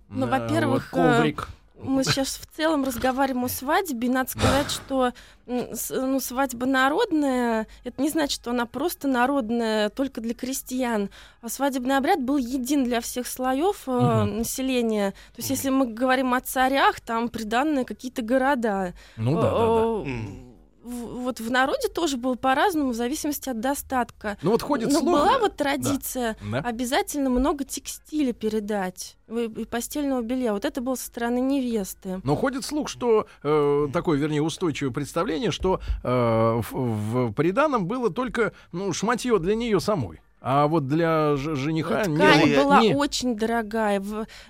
ну, 0.09 0.25
э, 0.25 0.29
во-первых, 0.29 0.91
вот 0.91 1.01
коврик. 1.01 1.47
Мы 1.79 2.03
сейчас 2.03 2.37
в 2.37 2.47
целом 2.55 2.83
разговариваем 2.83 3.45
о 3.45 3.49
свадьбе, 3.49 4.07
и 4.07 4.11
надо 4.11 4.31
сказать, 4.31 4.71
что 4.71 5.13
ну, 5.45 6.19
свадьба 6.19 6.65
народная, 6.65 7.67
это 7.83 8.01
не 8.01 8.09
значит, 8.09 8.41
что 8.41 8.49
она 8.49 8.65
просто 8.65 9.07
народная 9.07 9.89
только 9.89 10.19
для 10.19 10.33
крестьян. 10.33 11.11
А 11.41 11.49
свадебный 11.49 11.95
обряд 11.97 12.19
был 12.23 12.37
един 12.37 12.83
для 12.83 12.99
всех 12.99 13.27
слоев 13.27 13.83
э, 13.85 13.91
Мгм. 13.91 14.37
населения. 14.39 15.11
То 15.11 15.37
есть, 15.37 15.51
если 15.51 15.69
мы 15.69 15.85
говорим 15.85 16.33
о 16.33 16.41
царях, 16.41 16.99
там 16.99 17.29
приданные 17.29 17.85
какие-то 17.85 18.23
города. 18.23 18.95
Ну 19.15 19.35
да, 19.35 19.41
да, 19.43 19.49
да. 19.51 20.46
Вот 20.87 21.39
в 21.41 21.51
народе 21.51 21.89
тоже 21.89 22.15
было 22.17 22.35
по-разному, 22.35 22.91
в 22.91 22.95
зависимости 22.95 23.49
от 23.49 23.59
достатка. 23.59 24.37
Ну 24.41 24.51
вот 24.51 24.61
ходит 24.61 24.89
Но 24.91 24.99
слух. 24.99 25.11
была 25.13 25.37
вот 25.39 25.55
традиция 25.57 26.37
Да. 26.49 26.59
обязательно 26.59 27.29
много 27.29 27.65
текстиля 27.65 28.31
передать 28.31 29.17
и 29.29 29.65
постельного 29.65 30.21
белья. 30.21 30.53
Вот 30.53 30.63
это 30.63 30.79
было 30.79 30.95
со 30.95 31.05
стороны 31.07 31.39
невесты. 31.39 32.21
Но 32.23 32.35
ходит 32.35 32.63
слух, 32.63 32.87
что 32.87 33.27
э, 33.43 33.87
такое, 33.91 34.17
вернее, 34.17 34.41
устойчивое 34.41 34.93
представление, 34.93 35.51
что 35.51 35.81
э, 36.03 36.07
в, 36.09 36.71
в 36.71 37.33
приданом 37.33 37.85
было 37.87 38.09
только 38.09 38.53
ну, 38.71 38.93
шматье 38.93 39.37
для 39.39 39.55
нее 39.55 39.81
самой. 39.81 40.21
А 40.39 40.67
вот 40.67 40.87
для 40.87 41.35
жениха 41.35 42.05
не- 42.05 42.15
Ткань 42.15 42.49
не- 42.49 42.55
была 42.55 42.81
не- 42.81 42.93
очень 42.95 43.35
дорогая. 43.35 44.03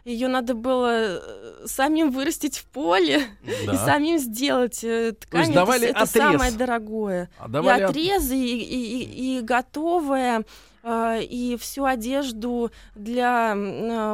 Ее 0.04 0.28
надо 0.28 0.54
было 0.54 0.90
э, 0.92 1.20
самим 1.66 2.12
вырастить 2.12 2.58
в 2.58 2.66
поле 2.66 3.24
Да. 3.66 3.74
и 3.74 3.78
самим 3.78 4.20
сделать. 4.20 4.84
Э, 4.84 5.14
Ткань 5.14 5.42
есть 5.42 5.52
это 5.52 5.60
давали 5.62 5.86
с- 5.88 5.90
это, 5.92 6.00
отрез. 6.02 6.12
самое 6.24 6.52
дорогое. 6.52 7.30
А 7.40 7.48
И 7.48 7.52
давали 7.52 7.84
от- 7.84 7.90
отрезы, 7.92 8.36
и, 8.38 8.58
и- 8.58 9.04
и- 9.04 9.38
и 9.38 9.42
готовое, 9.42 10.44
э, 10.84 11.22
и 11.24 11.56
всю 11.58 11.86
одежду 11.86 12.70
для 12.96 13.56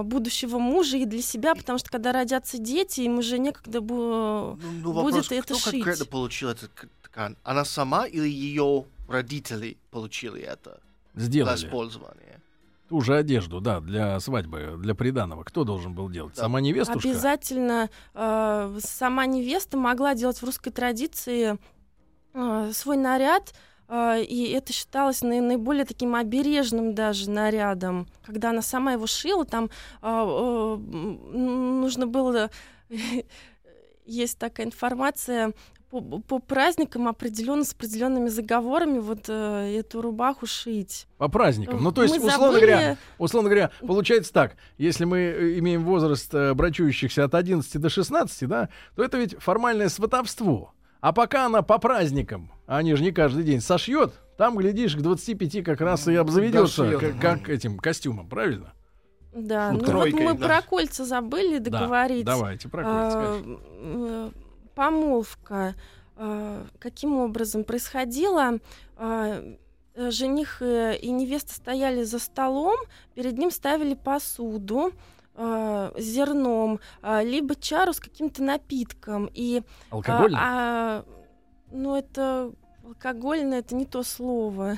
будущего 0.03 0.59
мужа 0.59 0.97
и 0.97 1.05
для 1.05 1.23
себя, 1.23 1.55
потому 1.55 1.79
что 1.79 1.89
когда 1.89 2.11
родятся 2.11 2.59
дети, 2.59 3.01
им 3.01 3.17
уже 3.17 3.39
некогда 3.39 3.79
бу- 3.79 4.59
Ну, 4.61 4.71
ну, 4.83 4.93
будет 4.93 5.15
вопрос, 5.15 5.31
это 5.31 5.41
кто 5.41 5.55
шить. 5.55 5.71
конкретно 5.71 6.05
получил 6.05 6.49
этот 6.49 6.71
к- 6.73 6.87
ткань? 7.03 7.35
Она 7.43 7.65
сама 7.65 8.05
или 8.05 8.29
ее 8.29 8.85
родители 9.09 9.77
получили 9.91 10.41
это 10.41 10.79
сделали 11.15 11.55
использования? 11.55 12.33
ту 12.93 13.01
же 13.01 13.15
одежду, 13.15 13.59
да, 13.59 13.79
для 13.79 14.19
свадьбы, 14.19 14.75
для 14.77 14.93
приданого. 14.93 15.43
Кто 15.43 15.63
должен 15.63 15.95
был 15.95 16.09
делать? 16.09 16.35
Да. 16.35 16.43
Сама 16.43 16.61
невестушка? 16.61 17.09
Обязательно 17.09 17.89
э, 18.13 18.77
сама 18.83 19.25
невеста 19.25 19.77
могла 19.77 20.13
делать 20.13 20.37
в 20.37 20.43
русской 20.43 20.69
традиции 20.69 21.57
э, 22.33 22.71
свой 22.71 22.97
наряд, 22.97 23.53
э, 23.87 24.21
и 24.23 24.51
это 24.51 24.73
считалось 24.73 25.23
наи- 25.23 25.41
наиболее 25.41 25.85
таким 25.85 26.13
обережным 26.13 26.93
даже 26.93 27.31
нарядом. 27.31 28.05
Когда 28.25 28.51
она 28.51 28.61
сама 28.61 28.93
его 28.93 29.07
шила, 29.07 29.43
там 29.43 29.65
э, 29.65 29.69
э, 30.03 30.75
нужно 31.35 32.05
было... 32.05 32.51
Есть 34.05 34.37
такая 34.37 34.67
информация 34.67 35.53
по, 36.01 36.19
по 36.19 36.39
праздникам 36.39 37.07
определенно 37.07 37.63
с 37.63 37.73
определенными 37.73 38.27
заговорами 38.29 38.99
вот 38.99 39.25
э, 39.27 39.77
эту 39.79 40.01
рубаху 40.01 40.45
шить. 40.45 41.07
По 41.17 41.27
праздникам. 41.27 41.81
Ну, 41.83 41.91
то 41.91 42.03
есть, 42.03 42.17
Мы 42.17 42.25
условно 42.27 42.53
забыли- 42.57 42.65
говоря, 42.71 42.97
условно 43.17 43.49
говоря, 43.49 43.71
получается 43.85 44.33
так, 44.33 44.55
если 44.77 45.05
мы 45.05 45.17
э, 45.19 45.59
имеем 45.59 45.83
возраст 45.83 46.33
э, 46.33 46.53
брачующихся 46.53 47.23
от 47.25 47.35
11 47.35 47.79
до 47.79 47.89
16, 47.89 48.47
да, 48.49 48.69
то 48.95 49.03
это 49.03 49.17
ведь 49.17 49.35
формальное 49.39 49.89
сватовство. 49.89 50.73
А 51.01 51.11
пока 51.11 51.45
она 51.47 51.61
по 51.61 51.79
праздникам, 51.79 52.51
а 52.65 52.77
они 52.77 52.95
же 52.95 53.03
не 53.03 53.11
каждый 53.11 53.43
день 53.43 53.59
сошьет, 53.61 54.13
там, 54.37 54.55
глядишь, 54.57 54.95
к 54.95 55.01
25 55.01 55.63
как 55.63 55.81
раз 55.81 56.07
и 56.07 56.15
обзаведется 56.15 56.83
дошьёт. 56.85 57.01
как, 57.01 57.19
как 57.19 57.49
этим 57.49 57.77
костюмом, 57.77 58.27
правильно? 58.29 58.73
Да, 59.35 59.71
Ну, 59.71 59.79
ну, 59.79 59.85
тройкой, 59.85 60.11
вот 60.25 60.33
мы 60.33 60.39
да. 60.39 60.45
про 60.47 60.61
кольца 60.61 61.05
забыли 61.05 61.57
Да, 61.57 61.71
договорить. 61.71 62.23
давайте, 62.25 62.69
про 62.69 62.83
кольца, 62.83 63.17
А, 63.17 64.31
помолвка 64.75 65.75
а, 66.15 66.65
каким 66.79 67.17
образом 67.17 67.63
происходила? 67.63 68.59
А, 68.97 69.43
э, 69.95 70.11
Жених 70.11 70.61
э, 70.61 70.97
и 70.97 71.11
невеста 71.11 71.53
стояли 71.53 72.03
за 72.03 72.19
столом, 72.19 72.77
перед 73.15 73.37
ним 73.37 73.51
ставили 73.51 73.95
посуду 73.95 74.91
а, 75.35 75.91
зерном, 75.97 76.79
а, 77.01 77.23
либо 77.23 77.55
чару 77.55 77.93
с 77.93 77.99
каким-то 77.99 78.43
напитком. 78.43 79.29
И, 79.33 79.63
а, 79.89 79.95
Алкогольный? 79.95 80.39
а, 80.39 81.05
ну, 81.71 81.95
это 81.95 82.51
алкогольное, 82.85 83.59
это 83.59 83.75
не 83.75 83.85
то 83.85 84.03
слово. 84.03 84.77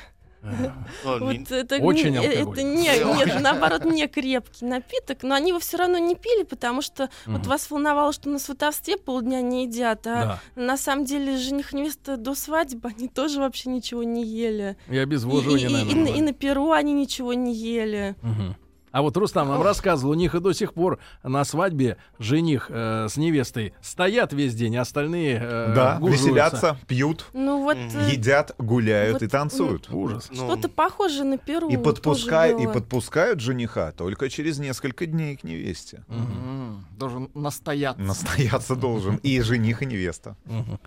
Вот 1.03 1.51
это, 1.51 1.77
Очень 1.77 2.11
не- 2.11 2.17
алкогольный. 2.17 2.51
это 2.51 2.63
не, 2.63 3.15
нет, 3.25 3.41
наоборот, 3.41 3.85
не 3.85 4.07
крепкий 4.07 4.65
напиток, 4.65 5.23
но 5.23 5.35
они 5.35 5.49
его 5.49 5.59
все 5.59 5.77
равно 5.77 5.97
не 5.97 6.15
пили, 6.15 6.43
потому 6.43 6.81
что 6.81 7.09
вот 7.25 7.39
Мгм. 7.41 7.49
вас 7.49 7.69
волновало, 7.69 8.13
что 8.13 8.29
на 8.29 8.39
сватовстве 8.39 8.97
полдня 8.97 9.41
не 9.41 9.65
едят, 9.65 10.05
а 10.07 10.39
Да. 10.55 10.61
на 10.61 10.77
самом 10.77 11.05
деле 11.05 11.37
жених 11.37 11.73
и 11.73 11.77
невеста 11.77 12.17
до 12.17 12.35
свадьбы 12.35 12.91
они 12.97 13.07
тоже 13.07 13.39
вообще 13.39 13.69
ничего 13.69 14.03
не 14.03 14.23
ели. 14.25 14.77
И 14.89 14.95
И, 14.95 14.97
обезвоживание, 14.97 15.67
и- 15.67 15.69
и- 15.69 15.73
наверное. 15.73 15.91
и 15.91 15.95
на- 15.95 16.05
было. 16.11 16.15
и 16.17 16.21
на 16.21 16.33
Перу 16.33 16.71
они 16.71 16.93
ничего 16.93 17.33
не 17.33 17.53
ели. 17.53 18.15
Мгм. 18.21 18.55
А 18.95 19.01
вот 19.01 19.17
Рустам 19.17 19.49
нам 19.49 19.61
рассказывал, 19.61 20.11
у 20.11 20.15
них 20.15 20.35
и 20.35 20.39
до 20.39 20.53
сих 20.53 20.73
пор 20.73 20.99
на 21.21 21.43
свадьбе 21.43 21.97
жених 22.17 22.67
э, 22.69 23.07
с 23.09 23.17
невестой 23.17 23.73
стоят 23.81 24.31
весь 24.31 24.55
день, 24.55 24.77
а 24.77 24.83
остальные 24.83 25.37
э, 25.43 25.73
Да, 25.75 25.97
гужуются. 25.99 26.27
веселятся, 26.29 26.77
пьют, 26.87 27.25
Ну 27.33 27.61
вот 27.63 27.75
э, 27.75 28.09
едят, 28.13 28.55
гуляют 28.57 29.15
вот, 29.15 29.23
и 29.23 29.27
танцуют. 29.27 29.89
Ужас. 29.91 30.29
ну, 30.31 30.37
что-то 30.47 30.69
похожее 30.69 31.25
на 31.25 31.37
Перу. 31.37 31.67
И, 31.67 31.75
подпускай- 31.75 32.57
и 32.63 32.67
подпускают 32.67 33.41
жениха 33.41 33.91
только 33.91 34.29
через 34.29 34.59
несколько 34.59 35.05
дней 35.07 35.35
к 35.35 35.43
невесте. 35.43 36.05
М, 36.07 36.85
Должен 36.97 37.29
настояться. 37.33 38.01
Настояться 38.01 38.77
должен 38.77 39.17
и 39.17 39.41
жених, 39.41 39.81
и 39.81 39.85
невеста. 39.87 40.37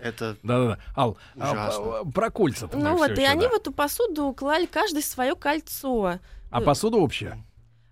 Это 0.01 0.35
Да-да-да. 0.41 0.79
Ал, 0.97 1.15
а, 1.39 1.51
Ужасно. 1.51 1.83
п- 2.05 2.11
про 2.11 2.29
кольца 2.31 2.67
Ну 2.73 2.97
вот, 2.97 3.11
и 3.19 3.23
они 3.23 3.45
в 3.45 3.53
эту 3.53 3.71
посуду 3.71 4.33
клали 4.33 4.65
каждый 4.65 5.03
свое 5.03 5.35
кольцо. 5.35 6.17
А 6.49 6.61
посуда 6.61 6.97
общая? 6.97 7.45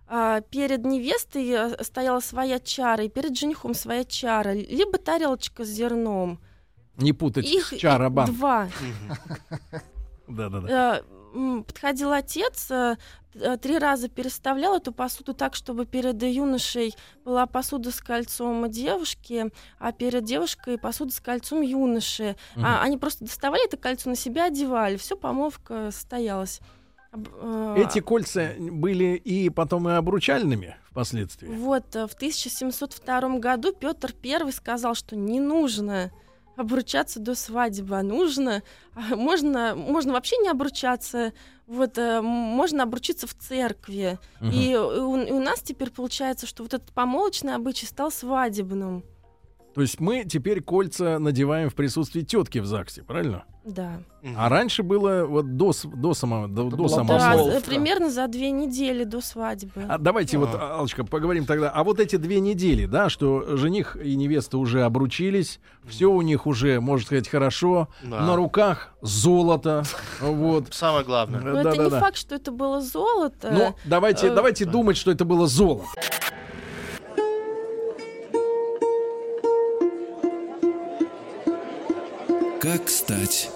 А, 0.09 0.41
перед 0.41 0.85
невестой 0.85 1.49
э, 1.49 1.83
стояла 1.83 2.21
своя 2.21 2.59
чара, 2.59 3.03
и 3.03 3.09
перед 3.09 3.37
женихом 3.37 3.73
своя 3.73 4.05
чара, 4.05 4.53
либо 4.53 4.97
тарелочка 4.97 5.65
с 5.65 5.67
зерном. 5.67 6.39
Не 6.95 7.13
путать 7.13 7.45
Их 7.45 7.67
с 7.67 7.77
чарабан. 7.77 8.27
два. 8.33 8.69
Да-да-да. 10.27 10.99
Э, 10.99 11.01
Подходил 11.67 12.13
отец, 12.13 12.71
э, 12.71 12.95
три 13.61 13.77
раза 13.77 14.07
переставлял 14.07 14.77
эту 14.77 14.91
посуду 14.91 15.33
так, 15.33 15.55
чтобы 15.55 15.85
перед 15.85 16.23
юношей 16.23 16.95
была 17.25 17.45
посуда 17.45 17.91
с 17.91 17.99
кольцом 17.99 18.69
девушки, 18.71 19.51
а 19.77 19.91
перед 19.91 20.23
девушкой 20.23 20.77
посуда 20.79 21.11
с 21.11 21.19
кольцом 21.19 21.61
юноши. 21.61 22.35
Мгм. 22.55 22.65
А 22.65 22.81
они 22.81 22.97
просто 22.97 23.25
доставали 23.25 23.65
это 23.65 23.77
кольцо 23.77 24.09
на 24.09 24.15
себя, 24.15 24.45
одевали. 24.45 24.95
Все, 24.95 25.15
помолвка 25.15 25.91
состоялась. 25.91 26.61
Э, 27.13 27.75
Эти 27.77 27.99
кольца 27.99 28.53
были 28.57 29.15
и 29.15 29.49
потом 29.49 29.89
и 29.89 29.93
обручальными 29.93 30.75
впоследствии. 30.89 31.47
Вот 31.47 31.95
э, 31.95 32.07
в 32.07 32.13
1702 32.13 33.39
году 33.39 33.73
Петр 33.73 34.13
I 34.23 34.51
сказал, 34.51 34.95
что 34.95 35.15
не 35.15 35.39
нужно 35.39 36.11
обручаться 36.55 37.19
до 37.19 37.35
свадьбы, 37.35 37.97
а 37.97 38.03
нужно, 38.03 38.63
а 38.95 39.15
можно, 39.15 39.75
можно 39.75 40.13
вообще 40.13 40.37
не 40.37 40.49
обручаться, 40.49 41.33
вот 41.67 41.97
э, 41.97 42.21
можно 42.21 42.83
обручиться 42.83 43.27
в 43.27 43.35
церкви. 43.35 44.17
Мгм. 44.39 44.51
И, 44.51 44.75
у, 44.75 45.17
и 45.17 45.31
у 45.31 45.39
нас 45.39 45.61
теперь 45.61 45.91
получается, 45.91 46.47
что 46.47 46.63
вот 46.63 46.73
этот 46.73 46.91
помолочный 46.93 47.53
обычай 47.53 47.85
стал 47.85 48.11
свадебным. 48.11 49.03
То 49.77 49.81
есть 49.83 49.99
мы 49.99 50.23
теперь 50.25 50.61
кольца 50.61 51.19
надеваем 51.19 51.69
в 51.69 51.75
присутствии 51.75 52.23
тетки 52.23 52.57
в 52.57 52.65
ЗАГСе, 52.65 53.03
правильно? 53.03 53.43
Да. 53.63 53.99
А 54.35 54.49
раньше 54.49 54.81
было 54.81 55.25
вот 55.25 55.55
до, 55.55 55.71
до 55.83 56.15
самого, 56.15 56.47
до, 56.47 56.63
до 56.63 56.87
самого 56.87 57.19
Да, 57.19 57.31
Помолвка. 57.33 57.57
э, 57.57 57.61
примерно 57.61 58.09
за 58.09 58.27
две 58.27 58.49
недели 58.49 59.03
до 59.03 59.21
свадьбы. 59.21 59.83
А 59.87 59.99
давайте 59.99 60.39
вот, 60.39 60.49
Алочка, 60.55 61.03
поговорим 61.03 61.45
тогда. 61.45 61.69
А 61.69 61.83
вот 61.83 61.99
эти 61.99 62.15
две 62.15 62.39
недели, 62.39 62.87
да, 62.87 63.09
что 63.09 63.55
жених 63.55 63.95
и 64.03 64.15
невеста 64.15 64.57
уже 64.57 64.81
обручились, 64.81 65.59
все 65.85 66.07
у 66.07 66.23
них 66.23 66.47
уже, 66.47 66.81
можно 66.81 67.05
сказать, 67.05 67.29
хорошо, 67.29 67.87
Да. 68.01 68.21
на 68.21 68.35
руках 68.35 68.95
золото, 69.03 69.83
вот. 70.21 70.73
Самое 70.73 71.05
главное. 71.05 71.39
Но 71.39 71.59
это 71.59 71.83
не 71.83 71.89
факт, 71.91 72.17
что 72.17 72.33
это 72.33 72.51
было 72.51 72.81
золото. 72.81 73.51
Ну, 73.51 73.75
давайте, 73.85 74.29
э, 74.29 74.33
давайте 74.33 74.65
думать, 74.65 74.97
что 74.97 75.11
это 75.11 75.23
было 75.23 75.45
золото. 75.45 75.85
Как 82.67 82.89
стать 82.89 83.49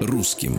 русским? 0.00 0.58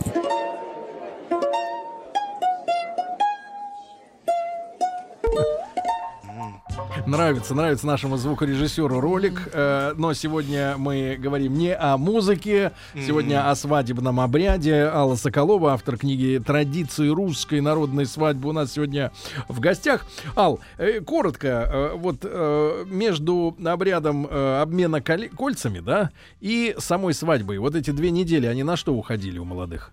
Нравится, 7.08 7.54
нравится 7.54 7.86
нашему 7.86 8.18
звукорежиссеру 8.18 9.00
ролик. 9.00 9.48
э, 9.50 9.94
но 9.96 10.12
сегодня 10.12 10.74
мы 10.76 11.16
говорим 11.18 11.54
не 11.54 11.74
о 11.74 11.96
музыке, 11.96 12.72
сегодня 12.94 13.50
о 13.50 13.54
свадебном 13.56 14.20
обряде. 14.20 14.90
Алла 14.92 15.16
Соколова, 15.16 15.72
автор 15.72 15.96
книги 15.96 16.38
«Традиции 16.44 17.08
русской 17.08 17.62
народной 17.62 18.04
свадьбы» 18.04 18.50
у 18.50 18.52
нас 18.52 18.74
сегодня 18.74 19.10
в 19.48 19.58
гостях. 19.58 20.04
Ал, 20.36 20.60
э, 20.76 21.00
коротко, 21.00 21.48
э, 21.48 21.92
вот 21.96 22.18
э, 22.24 22.84
между 22.86 23.56
обрядом 23.64 24.26
э, 24.26 24.60
обмена 24.60 25.00
кольцами, 25.00 25.78
да, 25.78 26.10
и 26.40 26.76
самой 26.76 27.14
свадьбой, 27.14 27.56
вот 27.56 27.74
эти 27.74 27.90
две 27.90 28.10
недели, 28.10 28.44
они 28.44 28.64
на 28.64 28.76
что 28.76 28.92
уходили 28.94 29.38
у 29.38 29.46
молодых? 29.46 29.92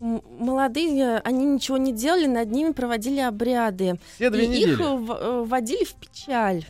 Молодые, 0.00 1.18
они 1.18 1.44
ничего 1.44 1.76
не 1.76 1.92
делали, 1.92 2.26
над 2.26 2.50
ними 2.50 2.72
проводили 2.72 3.20
обряды. 3.20 3.98
Все 4.14 4.30
две 4.30 4.44
и 4.44 4.48
недели. 4.48 4.72
их 4.72 4.80
э, 4.80 4.84
в- 4.96 5.12
э, 5.12 5.42
вводили 5.44 5.84
в 5.84 5.94
печаль. 5.94 6.64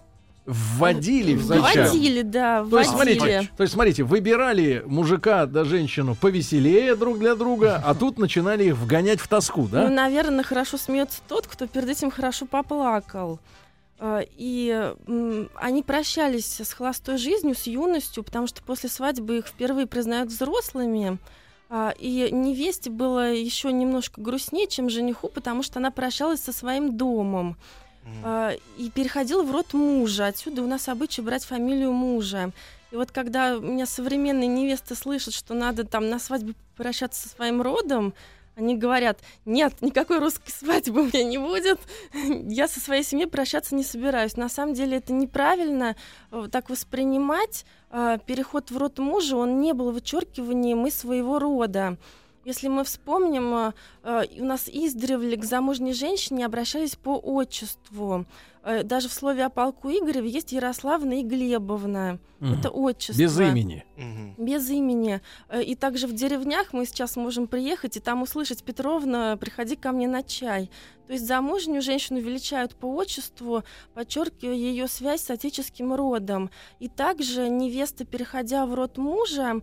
вводили 0.47 1.35
в 1.35 1.43
зачат. 1.43 1.91
Вводили, 1.93 2.23
да, 2.23 2.65
То 2.65 2.79
есть, 2.79 2.93
вводили. 2.93 3.19
смотрите, 3.19 3.51
то 3.55 3.63
есть, 3.63 3.75
смотрите, 3.75 4.03
выбирали 4.05 4.83
мужика 4.87 5.45
да 5.45 5.65
женщину 5.65 6.15
повеселее 6.15 6.95
друг 6.97 7.19
для 7.19 7.35
друга, 7.35 7.83
а 7.85 7.95
тут 7.95 8.19
начинали 8.19 8.65
их 8.65 8.77
вгонять 8.77 9.21
в 9.21 9.29
тоску, 9.29 9.63
Ну, 9.63 9.69
да? 9.69 9.91
наверное, 9.91 10.43
хорошо 10.45 10.79
смеется 10.79 11.21
тот, 11.29 11.47
кто 11.47 11.67
перед 11.67 11.91
этим 11.91 12.11
хорошо 12.11 12.47
поплакал. 12.47 13.41
И 14.39 14.93
они 15.57 15.83
прощались 15.83 16.61
с 16.61 16.73
холостой 16.73 17.19
жизнью, 17.19 17.55
с 17.55 17.67
юностью, 17.67 18.23
потому 18.23 18.47
что 18.47 18.63
после 18.63 18.89
свадьбы 18.89 19.39
их 19.39 19.47
впервые 19.49 19.87
признают 19.87 20.31
взрослыми. 20.31 21.19
А, 21.71 21.95
И 21.99 22.31
невесте 22.31 22.91
было 22.91 23.33
еще 23.33 23.73
немножко 23.73 24.21
грустнее, 24.21 24.67
чем 24.67 24.89
жениху, 24.89 25.29
потому 25.29 25.63
что 25.63 25.79
она 25.79 25.91
прощалась 25.91 26.41
со 26.41 26.53
своим 26.53 26.97
домом 26.97 27.57
а, 28.25 28.55
и 28.79 28.91
переходила 28.91 29.43
в 29.43 29.51
род 29.51 29.75
мужа. 29.75 30.27
Отсюда 30.27 30.63
у 30.63 30.67
нас 30.67 30.89
обычай 30.89 31.21
брать 31.21 31.45
фамилию 31.45 31.93
мужа. 31.93 32.53
И 32.91 32.97
вот 32.97 33.11
когда 33.11 33.57
у 33.57 33.61
меня 33.61 33.85
современные 33.85 34.47
невесты 34.47 34.95
слышат, 34.95 35.35
что 35.35 35.53
надо 35.53 35.85
там 35.85 36.09
на 36.09 36.19
свадьбе 36.19 36.55
прощаться 36.77 37.29
со 37.29 37.35
своим 37.35 37.61
родом, 37.61 38.15
они 38.59 38.77
говорят, 38.77 39.21
нет, 39.45 39.73
никакой 39.81 40.19
русской 40.19 40.51
свадьбы 40.51 41.03
у 41.03 41.05
меня 41.05 41.23
не 41.23 41.39
будет, 41.39 41.79
я 42.13 42.67
со 42.67 42.81
своей 42.81 43.05
семьей 43.05 43.29
прощаться 43.29 43.75
не 43.77 43.85
собираюсь. 43.85 44.37
На 44.37 44.49
самом 44.49 44.75
деле 44.75 44.97
это 44.97 45.13
неправильно 45.13 45.95
э, 46.33 46.49
так 46.51 46.69
воспринимать. 46.69 47.65
Э, 47.91 48.19
Переход 48.27 48.71
в 48.73 48.77
род 48.77 48.99
мужа, 48.99 49.37
он 49.37 49.61
не 49.61 49.73
был 49.75 49.93
вычеркиванием 49.93 50.87
из 50.87 50.97
своего 50.97 51.39
рода. 51.39 51.97
Если 52.45 52.67
мы 52.69 52.83
вспомним, 52.83 53.55
э, 53.55 53.73
у 54.39 54.45
нас 54.45 54.69
издревле 54.69 55.37
к 55.37 55.45
замужней 55.45 55.93
женщине 55.93 56.47
обращались 56.47 56.97
по 56.97 57.17
отчеству. 57.19 58.25
Э, 58.63 58.83
Даже 58.83 59.09
в 59.09 59.13
слове 59.13 59.45
о 59.45 59.51
полку 59.51 59.89
Игореве 59.91 60.29
есть 60.31 60.53
Ярославна 60.53 61.21
и 61.21 61.23
Глебовна. 61.23 62.19
Мгм. 62.41 62.55
Это 62.55 62.71
отчество. 62.71 63.21
Без 63.21 63.39
имени. 63.39 63.85
Мгм. 63.97 64.35
Без 64.39 64.71
имени. 64.71 65.21
Э, 65.49 65.63
И 65.63 65.75
также 65.75 66.07
в 66.07 66.15
деревнях 66.15 66.73
мы 66.73 66.87
сейчас 66.87 67.17
можем 67.17 67.47
приехать 67.47 67.97
и 67.97 68.01
там 68.01 68.23
услышать 68.23 68.63
Петровна, 68.63 69.37
приходи 69.37 69.77
ко 69.77 69.93
мне 69.93 70.09
на 70.09 70.23
чай. 70.23 70.71
То 71.07 71.15
есть 71.15 71.27
замужнюю 71.27 71.81
женщину 71.81 72.21
величают 72.21 72.75
по 72.77 72.87
отчеству, 72.95 73.65
подчеркивая 73.95 74.55
ее 74.55 74.89
связь 74.89 75.23
с 75.23 75.31
отеческим 75.31 75.95
родом. 75.95 76.51
И 76.81 76.89
также 76.89 77.49
невеста, 77.49 78.05
переходя 78.05 78.67
в 78.67 78.75
род 78.75 78.99
мужа, 78.99 79.63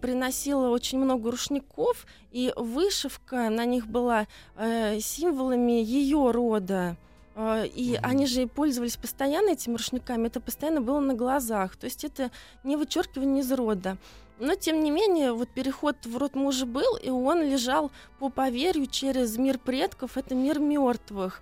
приносила 0.00 0.70
очень 0.70 0.98
много 0.98 1.30
рушников, 1.30 2.06
и 2.32 2.52
вышивка 2.56 3.48
на 3.50 3.63
них 3.64 3.86
была 3.86 4.26
э, 4.56 5.00
символами 5.00 5.72
ее 5.72 6.30
рода. 6.30 6.96
Э, 7.36 7.66
И 7.66 7.96
Мгм. 7.96 8.00
они 8.10 8.26
же 8.26 8.42
и 8.42 8.46
пользовались 8.46 8.96
постоянно 8.96 9.50
этими 9.50 9.74
рушниками, 9.74 10.26
это 10.28 10.40
постоянно 10.40 10.80
было 10.80 11.00
на 11.00 11.14
глазах. 11.14 11.76
То 11.76 11.86
есть 11.86 12.04
это 12.04 12.30
не 12.62 12.76
вычеркивание 12.76 13.42
из 13.42 13.52
рода. 13.52 13.96
Но, 14.40 14.54
тем 14.56 14.82
не 14.82 14.90
менее, 14.90 15.32
вот 15.32 15.48
переход 15.48 15.96
в 16.04 16.16
род 16.16 16.34
мужа 16.34 16.66
был, 16.66 16.96
и 16.96 17.08
он 17.08 17.42
лежал 17.42 17.90
по 18.18 18.30
поверью 18.30 18.86
через 18.86 19.36
мир 19.38 19.58
предков, 19.58 20.16
это 20.16 20.34
мир 20.34 20.58
мертвых. 20.58 21.40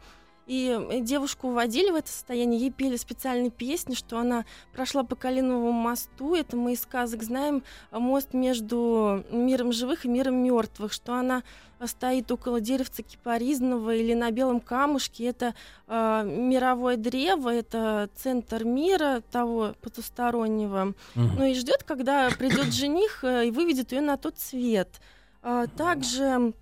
И 0.53 0.68
э, 0.68 1.00
девушку 1.00 1.48
уводили 1.48 1.88
в 1.88 1.94
это 1.94 2.11
состояние, 2.11 2.61
ей 2.61 2.70
пели 2.70 2.96
специальные 2.96 3.50
песни, 3.50 3.94
что 3.94 4.18
она 4.18 4.44
прошла 4.74 5.03
по 5.03 5.16
Калиновому 5.16 5.72
мосту, 5.72 6.34
это 6.34 6.59
мы 6.59 6.74
из 6.74 6.82
сказок 6.82 7.22
знаем, 7.22 7.62
а, 7.90 7.98
мост 7.98 8.34
между 8.34 9.24
миром 9.30 9.72
живых 9.72 10.05
и 10.05 10.09
миром 10.09 10.34
мертвых, 10.44 10.92
что 10.92 11.14
она 11.14 11.42
а, 11.78 11.86
стоит 11.86 12.30
около 12.30 12.61
деревца 12.61 13.03
кипаризного 13.03 13.94
или 13.94 14.12
на 14.12 14.30
белом 14.30 14.61
камушке, 14.61 15.24
это 15.24 15.55
а, 15.86 16.22
мировое 16.22 16.98
древо, 16.98 17.48
это 17.48 18.11
центр 18.14 18.64
мира 18.64 19.22
того 19.32 19.74
потустороннего. 19.80 20.92
Мгм. 21.14 21.36
Ну 21.38 21.46
и 21.46 21.55
ждет, 21.55 21.82
когда 21.82 22.28
придет 22.28 22.66
жених 22.74 23.24
э, 23.24 23.46
и 23.46 23.50
выведет 23.50 23.92
ее 23.92 24.03
на 24.03 24.18
тот 24.18 24.38
свет. 24.38 25.00
Также 25.40 26.53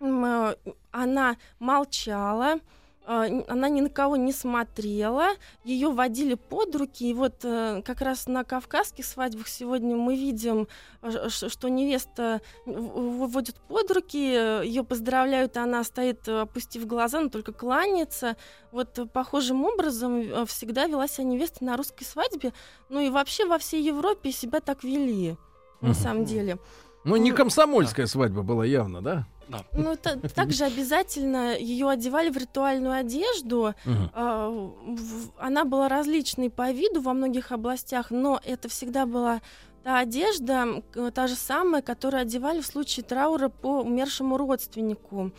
э, 0.00 0.54
она 0.92 1.36
молчала, 1.58 2.60
она 3.06 3.68
ни 3.68 3.80
на 3.82 3.90
кого 3.90 4.16
не 4.16 4.32
смотрела, 4.32 5.28
ее 5.62 5.90
водили 5.90 6.34
под 6.34 6.74
руки, 6.74 7.08
и 7.10 7.14
вот 7.14 7.44
э, 7.44 7.82
как 7.84 8.00
раз 8.00 8.26
на 8.26 8.44
кавказских 8.44 9.04
свадьбах 9.04 9.48
сегодня 9.48 9.96
мы 9.96 10.16
видим, 10.16 10.68
э, 11.02 11.28
ш- 11.28 11.48
что 11.48 11.68
невеста 11.68 12.40
в- 12.64 12.70
в- 12.72 13.26
вводят 13.28 13.56
под 13.68 13.90
руки, 13.90 14.16
ее 14.64 14.84
поздравляют, 14.84 15.56
и 15.56 15.58
она 15.60 15.84
стоит, 15.84 16.26
э, 16.28 16.40
опустив 16.40 16.86
глаза, 16.86 17.20
но 17.20 17.28
только 17.28 17.52
кланяется. 17.52 18.36
Вот 18.72 18.98
э, 18.98 19.04
похожим 19.06 19.64
образом 19.64 20.20
э, 20.20 20.46
всегда 20.46 20.86
вела 20.86 21.06
себя 21.06 21.24
невеста 21.24 21.64
на 21.64 21.76
русской 21.76 22.04
свадьбе, 22.04 22.52
ну 22.88 23.00
и 23.00 23.10
вообще 23.10 23.44
во 23.44 23.58
всей 23.58 23.82
Европе 23.82 24.32
себя 24.32 24.60
так 24.60 24.82
вели, 24.82 25.36
на 25.82 25.92
самом 25.94 26.24
деле. 26.24 26.58
Ну, 27.04 27.16
не 27.16 27.32
комсомольская 27.32 28.06
свадьба 28.06 28.42
была 28.42 28.64
явно, 28.64 29.02
да? 29.02 29.26
Да. 29.48 29.58
Ну, 29.72 29.94
та- 29.96 30.16
также 30.34 30.64
обязательно 30.64 31.54
ее 31.58 31.90
одевали 31.90 32.30
в 32.30 32.36
ритуальную 32.38 32.94
одежду. 32.94 33.74
А, 34.14 34.48
в- 34.48 35.30
Она 35.38 35.64
была 35.64 35.88
различной 35.88 36.48
по 36.50 36.70
виду 36.72 37.00
во 37.02 37.12
многих 37.12 37.52
областях, 37.52 38.10
но 38.10 38.40
это 38.42 38.68
всегда 38.68 39.04
была 39.04 39.42
та 39.82 39.98
одежда, 39.98 40.82
та 41.14 41.26
же 41.26 41.34
самая, 41.34 41.82
которую 41.82 42.22
одевали 42.22 42.62
в 42.62 42.66
случае 42.66 43.04
траура 43.04 43.50
по 43.50 43.82
умершему 43.82 44.38
родственнику. 44.38 45.30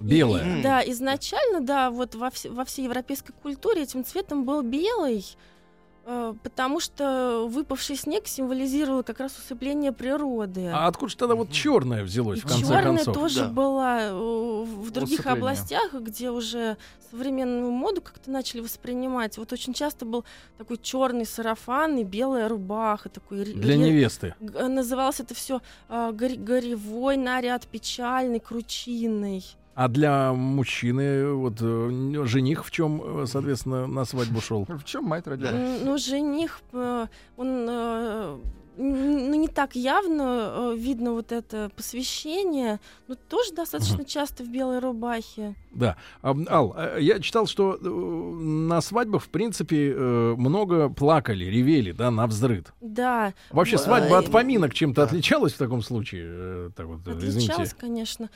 Белая. 0.00 0.44
Мгм. 0.44 0.62
Да, 0.62 0.82
изначально, 0.90 1.60
да, 1.60 1.90
вот 1.90 2.16
во, 2.16 2.26
вс- 2.26 2.50
во 2.50 2.64
всей 2.64 2.84
европейской 2.86 3.32
культуре 3.32 3.82
этим 3.82 4.04
цветом 4.04 4.44
был 4.44 4.62
белый, 4.62 5.24
потому 6.42 6.80
что 6.80 7.46
выпавший 7.48 7.96
снег 7.96 8.26
символизировал 8.26 9.02
как 9.02 9.20
раз 9.20 9.36
усыпление 9.38 9.90
природы. 9.92 10.66
А 10.72 10.86
откуда 10.86 11.10
же 11.10 11.16
тогда 11.16 11.34
вот 11.34 11.50
черное 11.50 12.04
взялось, 12.04 12.40
в 12.40 12.46
конце 12.46 12.60
черная 12.66 12.96
концов? 12.96 13.14
тоже 13.14 13.40
Да. 13.40 13.48
была 13.48 14.00
э, 14.02 14.12
в 14.12 14.90
других 14.90 15.20
Усыпление. 15.20 15.38
областях, 15.38 15.94
где 15.94 16.30
уже 16.30 16.76
современную 17.10 17.70
моду 17.70 18.02
как-то 18.02 18.30
начали 18.30 18.60
воспринимать. 18.60 19.38
Вот 19.38 19.52
очень 19.52 19.72
часто 19.72 20.04
был 20.04 20.24
такой 20.58 20.76
черный 20.78 21.24
сарафан 21.24 21.96
и 21.98 22.04
белая 22.04 22.48
рубаха, 22.48 23.08
такой 23.08 23.44
Для 23.44 23.74
ре- 23.74 23.78
невесты. 23.78 24.34
г- 24.40 24.68
называлось 24.68 25.20
это 25.20 25.34
все 25.34 25.60
горевой 25.88 27.16
наряд, 27.16 27.66
печальный, 27.66 28.40
кручинный. 28.40 29.44
А 29.74 29.88
для 29.88 30.32
мужчины, 30.32 31.32
вот 31.32 31.54
э, 31.60 32.24
жених 32.26 32.64
в 32.64 32.70
чем, 32.70 33.26
соответственно, 33.26 33.86
на 33.86 34.04
свадьбу 34.04 34.40
шел? 34.40 34.64
В 34.68 34.84
чем 34.84 35.04
мать 35.04 35.26
родила? 35.26 35.50
Да. 35.50 35.56
М, 35.58 35.84
Ну, 35.84 35.98
жених, 35.98 36.60
э, 36.72 37.06
он 37.36 37.66
э, 37.68 38.36
ну, 38.76 39.34
не 39.34 39.48
так 39.48 39.74
явно 39.76 40.72
э, 40.72 40.76
видно 40.76 41.12
вот 41.12 41.32
это 41.32 41.70
посвящение, 41.76 42.78
но 43.08 43.14
тоже 43.14 43.52
достаточно 43.52 44.04
часто 44.04 44.42
в 44.44 44.48
белой 44.48 44.78
рубахе. 44.78 45.54
Да. 45.72 45.96
А, 46.22 46.34
Ал, 46.48 46.74
э, 46.76 46.98
я 47.00 47.18
читал, 47.20 47.46
что 47.46 47.74
э, 47.80 47.88
на 47.88 48.80
свадьбах, 48.80 49.22
в 49.24 49.28
принципе, 49.28 49.92
э, 49.92 50.34
много 50.36 50.88
плакали, 50.88 51.44
ревели, 51.46 51.92
да, 51.92 52.10
на 52.10 52.26
взрыд. 52.26 52.72
Да, 52.80 53.34
Вообще, 53.50 53.78
свадьба 53.78 54.18
от 54.18 54.30
поминок 54.30 54.72
чем-то 54.74 55.02
отличалась 55.02 55.52
в 55.52 55.58
таком 55.58 55.82
случае? 55.82 56.24
Э, 56.28 56.70
Так 56.76 56.86
вот, 56.86 57.06
э, 57.06 57.12
Отличалась, 57.12 57.70
извините. 57.70 57.76
конечно. 57.78 58.30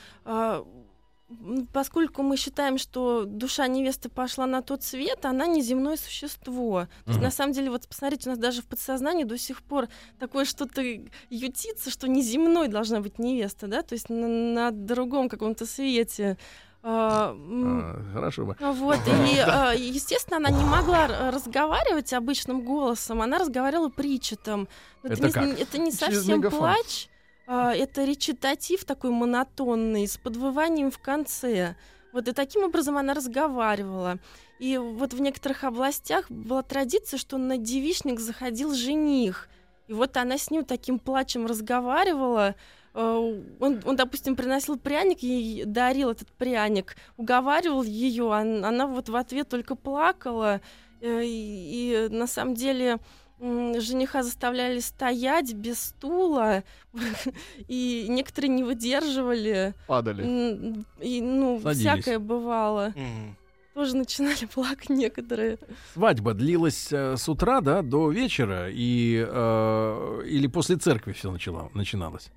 Поскольку 1.73 2.23
мы 2.23 2.37
считаем, 2.37 2.79
что 2.79 3.23
душа 3.25 3.67
невесты 3.67 4.09
пошла 4.09 4.47
на 4.47 4.63
тот 4.63 4.83
свет, 4.83 5.25
она 5.25 5.45
неземное 5.45 5.95
существо. 5.95 6.87
То 7.05 7.11
есть, 7.11 7.21
на 7.21 7.29
самом 7.29 7.53
деле, 7.53 7.69
вот 7.69 7.87
посмотрите, 7.87 8.29
у 8.29 8.31
нас 8.31 8.39
даже 8.39 8.61
в 8.63 8.65
подсознании 8.65 9.25
до 9.25 9.37
сих 9.37 9.61
пор 9.61 9.89
такое 10.17 10.45
что-то 10.45 10.81
ютится, 11.29 11.91
что 11.91 12.07
неземной 12.07 12.67
должна 12.67 12.99
быть 12.99 13.19
невеста, 13.19 13.67
да, 13.67 13.83
то 13.83 13.93
есть 13.93 14.09
на, 14.09 14.27
на 14.27 14.71
другом 14.71 15.29
каком-то 15.29 15.67
свете. 15.67 16.37
А, 16.81 17.35
А, 17.37 18.03
хорошо 18.13 18.45
бы. 18.45 18.55
Вот, 18.59 18.99
и, 19.07 19.37
а, 19.37 19.73
естественно, 19.73 20.37
она 20.37 20.49
не 20.49 20.63
могла 20.63 21.29
разговаривать 21.29 22.13
обычным 22.13 22.63
голосом, 22.63 23.21
она 23.21 23.37
разговаривала 23.37 23.89
причетом. 23.89 24.67
Но 25.03 25.11
Это 25.11 25.27
не, 25.27 25.31
как? 25.31 25.59
это 25.59 25.77
не 25.77 25.91
совсем 25.91 26.41
плач, 26.41 27.09
это 27.49 28.05
речитатив 28.05 28.85
такой 28.85 29.09
монотонный, 29.11 30.07
с 30.07 30.17
подвыванием 30.17 30.91
в 30.91 30.99
конце. 30.99 31.75
Вот 32.13 32.27
и 32.27 32.31
таким 32.31 32.63
образом 32.63 32.97
она 32.97 33.13
разговаривала. 33.13 34.19
И 34.59 34.77
вот 34.77 35.13
в 35.13 35.21
некоторых 35.21 35.63
областях 35.63 36.29
была 36.29 36.61
традиция, 36.63 37.17
что 37.17 37.37
на 37.37 37.57
девичник 37.57 38.19
заходил 38.19 38.73
жених. 38.73 39.47
И 39.87 39.93
вот 39.93 40.17
она 40.17 40.37
с 40.37 40.51
ним 40.51 40.63
таким 40.65 40.99
плачем 40.99 41.45
разговаривала. 41.47 42.55
Э, 42.93 43.41
Он, 43.59 43.81
он, 43.85 43.95
допустим, 43.95 44.35
приносил 44.35 44.77
пряник, 44.77 45.19
ей 45.23 45.63
дарил 45.65 46.09
этот 46.11 46.27
пряник, 46.33 46.95
уговаривал 47.17 47.83
ее, 47.83 48.25
он- 48.25 48.65
она 48.65 48.85
вот 48.87 49.09
в 49.09 49.15
ответ 49.15 49.49
только 49.49 49.75
плакала. 49.75 50.61
Э, 51.01 51.23
И, 51.23 52.07
и 52.09 52.13
на 52.13 52.27
самом 52.27 52.53
деле 52.55 52.97
жениха 53.39 54.23
заставляли 54.23 54.79
стоять 54.79 55.53
без 55.53 55.79
стула, 55.79 56.63
и 57.67 58.05
некоторые 58.09 58.49
не 58.49 58.63
выдерживали. 58.63 59.73
Падали. 59.87 60.83
И, 61.01 61.21
ну, 61.21 61.59
Садились. 61.61 61.79
всякое 62.03 62.19
бывало. 62.19 62.93
Мгм. 62.95 63.35
тоже 63.73 63.95
начинали 63.95 64.45
плакать 64.53 64.89
некоторые. 64.89 65.57
Свадьба 65.93 66.33
длилась 66.33 66.91
э, 66.91 67.15
с 67.15 67.29
утра, 67.29 67.61
да, 67.61 67.81
до 67.81 68.11
вечера, 68.11 68.69
и, 68.69 69.25
э, 69.25 70.21
или 70.25 70.47
после 70.47 70.75
церкви 70.75 71.13
все 71.13 71.31
начало, 71.31 71.69
начиналось? 71.73 72.29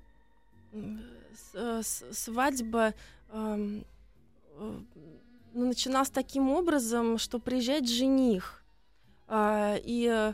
С- 0.73 1.55
э, 1.55 1.81
с- 1.83 2.05
свадьба 2.13 2.93
эм, 3.33 3.83
э, 4.57 4.79
начиналась 5.53 6.09
таким 6.09 6.49
образом, 6.49 7.17
что 7.17 7.39
приезжает 7.39 7.89
жених, 7.89 8.63
А, 9.27 9.75
и 9.83 10.07
э, 10.09 10.33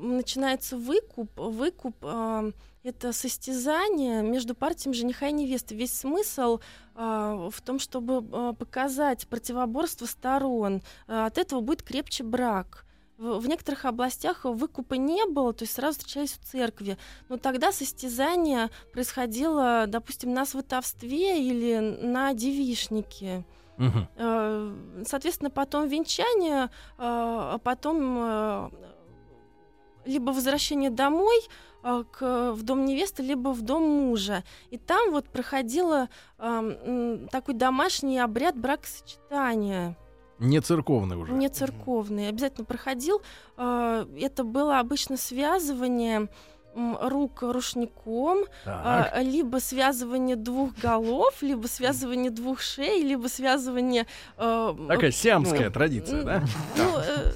начинается 0.00 0.76
выкуп. 0.76 1.30
Выкуп 1.36 1.96
э, 2.02 2.52
это 2.82 3.12
состязание 3.12 4.22
между 4.22 4.54
партиями 4.54 4.94
жениха 4.94 5.28
и 5.28 5.32
невесты. 5.32 5.74
Весь 5.74 5.92
смысл 5.92 6.60
а, 6.94 7.50
в 7.50 7.60
том, 7.60 7.78
чтобы 7.78 8.24
а, 8.32 8.52
показать 8.54 9.28
противоборство 9.28 10.06
сторон. 10.06 10.82
От 11.06 11.38
этого 11.38 11.60
будет 11.60 11.82
крепче 11.82 12.24
брак. 12.24 12.86
В, 13.18 13.40
в 13.40 13.48
некоторых 13.48 13.84
областях 13.84 14.44
выкупа 14.44 14.94
не 14.94 15.26
было, 15.26 15.52
то 15.52 15.64
есть 15.64 15.74
сразу 15.74 15.98
встречались 15.98 16.32
в 16.32 16.44
церкви. 16.44 16.96
Но 17.28 17.36
тогда 17.36 17.72
состязание 17.72 18.70
происходило, 18.92 19.84
допустим, 19.88 20.32
на 20.32 20.46
сватовстве 20.46 21.42
или 21.42 21.78
на 21.78 22.32
девишнике. 22.32 23.44
Э, 24.16 24.74
Соответственно, 25.04 25.50
потом 25.50 25.88
венчание, 25.88 26.70
э, 26.98 27.58
потом 27.62 28.18
э, 28.18 28.70
либо 30.08 30.30
возвращение 30.32 30.90
домой 30.90 31.36
э, 31.84 32.04
к, 32.10 32.52
в 32.52 32.62
дом 32.62 32.84
невесты, 32.84 33.22
либо 33.22 33.50
в 33.50 33.62
дом 33.62 33.82
мужа. 33.82 34.42
И 34.70 34.78
там 34.78 35.10
вот 35.12 35.28
проходило 35.28 36.08
э, 36.38 37.26
такой 37.30 37.54
домашний 37.54 38.18
обряд 38.18 38.56
бракосочетания, 38.56 39.96
Не 40.38 40.60
церковный 40.60 41.16
уже. 41.16 41.32
не 41.32 41.48
церковный. 41.48 42.28
Обязательно 42.28 42.64
проходил. 42.64 43.20
Э, 43.56 44.06
Это 44.20 44.44
было 44.44 44.78
обычно 44.80 45.16
связывание 45.16 46.28
рук 46.74 47.42
рушником, 47.42 48.44
Так. 48.64 49.10
а, 49.12 49.22
либо 49.22 49.56
связывание 49.58 50.36
двух 50.36 50.74
голов, 50.80 51.42
либо 51.42 51.66
связывание 51.66 52.30
двух 52.30 52.60
шей, 52.60 53.02
либо 53.02 53.26
связывание... 53.26 54.06
э, 54.36 54.74
Такая 54.86 55.10
сиамская 55.10 55.66
ну, 55.66 55.72
традиция, 55.72 56.22
да? 56.22 56.42
Ну, 56.76 56.98
э, 56.98 57.32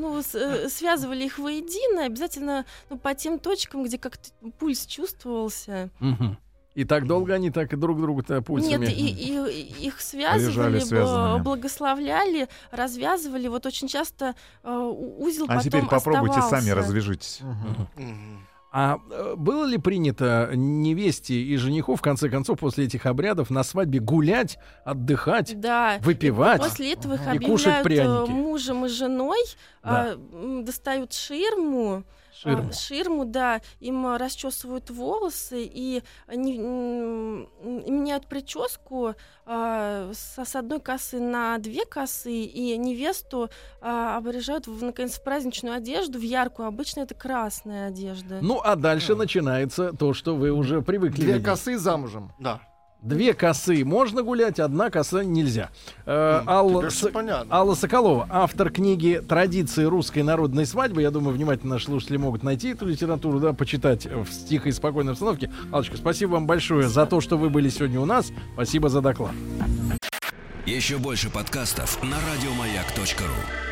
ну, 0.00 0.22
с- 0.22 0.34
э, 0.34 0.68
связывали 0.68 1.24
их 1.24 1.38
воедино, 1.38 2.04
обязательно 2.06 2.64
ну, 2.88 2.98
по 2.98 3.14
тем 3.14 3.38
точкам, 3.38 3.84
где 3.84 3.98
как-то 3.98 4.30
пульс 4.58 4.86
чувствовался. 4.86 5.90
Мгм. 6.00 6.38
И 6.76 6.84
так 6.84 7.06
долго 7.06 7.34
они 7.34 7.50
так 7.50 7.72
и 7.72 7.76
друг 7.76 8.00
другу-то 8.00 8.42
пульсами... 8.42 8.86
Нет, 8.86 8.96
и, 8.96 9.08
и- 9.08 9.86
их 9.86 10.00
связывали, 10.00 10.76
Лежали 10.78 11.42
благословляли, 11.42 12.48
развязывали. 12.70 13.48
Вот 13.48 13.66
очень 13.66 13.88
часто 13.88 14.34
э, 14.62 14.72
узел 15.18 15.44
А 15.44 15.48
потом 15.48 15.62
теперь 15.62 15.86
попробуйте 15.86 16.38
оставался. 16.38 16.60
сами 16.66 16.70
развяжитесь. 16.70 17.40
Мгм. 17.40 18.46
А 18.72 18.98
э, 19.10 19.34
было 19.36 19.64
ли 19.64 19.78
принято 19.78 20.50
невесте 20.54 21.34
и 21.34 21.56
жениху, 21.56 21.96
в 21.96 22.02
конце 22.02 22.28
концов, 22.28 22.60
после 22.60 22.84
этих 22.84 23.04
обрядов 23.06 23.50
на 23.50 23.64
свадьбе 23.64 23.98
гулять, 23.98 24.58
отдыхать, 24.84 25.58
Да. 25.60 25.98
выпивать? 26.02 26.60
После 26.62 26.92
этого 26.92 27.14
их 27.14 27.34
и 27.34 27.38
кушать 27.44 27.80
э, 27.80 27.82
пряники? 27.82 28.30
мужем 28.30 28.86
и 28.86 28.88
женой, 28.88 29.38
Да. 29.82 30.14
а, 30.14 30.62
достают 30.62 31.12
ширму, 31.12 32.04
Ширму. 32.42 32.68
а, 32.70 32.72
ширму, 32.72 33.24
да, 33.24 33.60
им 33.80 34.06
а, 34.06 34.18
расчесывают 34.18 34.88
волосы 34.90 35.62
и 35.64 36.02
они 36.26 36.58
м, 36.58 37.48
м, 37.62 37.94
меняют 37.94 38.26
прическу 38.28 39.14
а, 39.46 40.10
со- 40.14 40.44
с 40.44 40.56
одной 40.56 40.80
косы 40.80 41.20
на 41.20 41.58
две 41.58 41.84
косы, 41.84 42.32
и 42.44 42.76
невесту 42.78 43.50
а, 43.80 44.16
обрежают, 44.16 44.66
в, 44.66 44.82
наконец, 44.82 45.18
в 45.18 45.22
праздничную 45.24 45.74
одежду, 45.74 46.18
в 46.18 46.22
яркую. 46.22 46.68
Обычно 46.68 47.00
это 47.00 47.14
красная 47.14 47.88
одежда. 47.88 48.38
Ну, 48.40 48.60
а 48.62 48.76
дальше 48.76 49.14
начинается 49.14 49.92
то, 49.92 50.14
что 50.14 50.34
вы 50.36 50.50
уже 50.50 50.82
привыкли 50.82 51.22
Две 51.22 51.32
видеть. 51.34 51.44
косы 51.46 51.76
замужем. 51.78 52.32
Да. 52.38 52.60
Две 53.02 53.32
косы 53.32 53.82
можно 53.84 54.22
гулять, 54.22 54.60
одна 54.60 54.90
коса 54.90 55.24
нельзя. 55.24 55.70
Э, 56.04 56.42
Алла, 56.46 56.88
понятно. 57.12 57.54
Алла 57.54 57.74
Соколова, 57.74 58.26
автор 58.30 58.70
книги 58.70 59.22
«Традиции 59.26 59.84
русской 59.84 60.22
народной 60.22 60.66
свадьбы». 60.66 61.00
Я 61.00 61.10
думаю, 61.10 61.34
внимательно 61.34 61.74
наши 61.74 61.86
слушатели 61.86 62.18
могут 62.18 62.42
найти 62.42 62.68
эту 62.68 62.86
литературу, 62.86 63.40
да, 63.40 63.54
почитать 63.54 64.06
в 64.06 64.46
тихой 64.46 64.70
и 64.70 64.74
спокойной 64.74 65.12
обстановке. 65.12 65.50
Аллочка, 65.72 65.96
спасибо 65.96 66.32
вам 66.32 66.46
большое 66.46 66.88
за 66.88 67.06
то, 67.06 67.22
что 67.22 67.38
вы 67.38 67.48
были 67.48 67.70
сегодня 67.70 68.00
у 68.00 68.04
нас. 68.04 68.32
Спасибо 68.52 68.90
за 68.90 69.00
доклад. 69.00 69.32
Еще 70.66 70.98
больше 70.98 71.30
подкастов 71.30 72.02
на 72.02 72.16
радиомаяк.ру. 72.16 73.69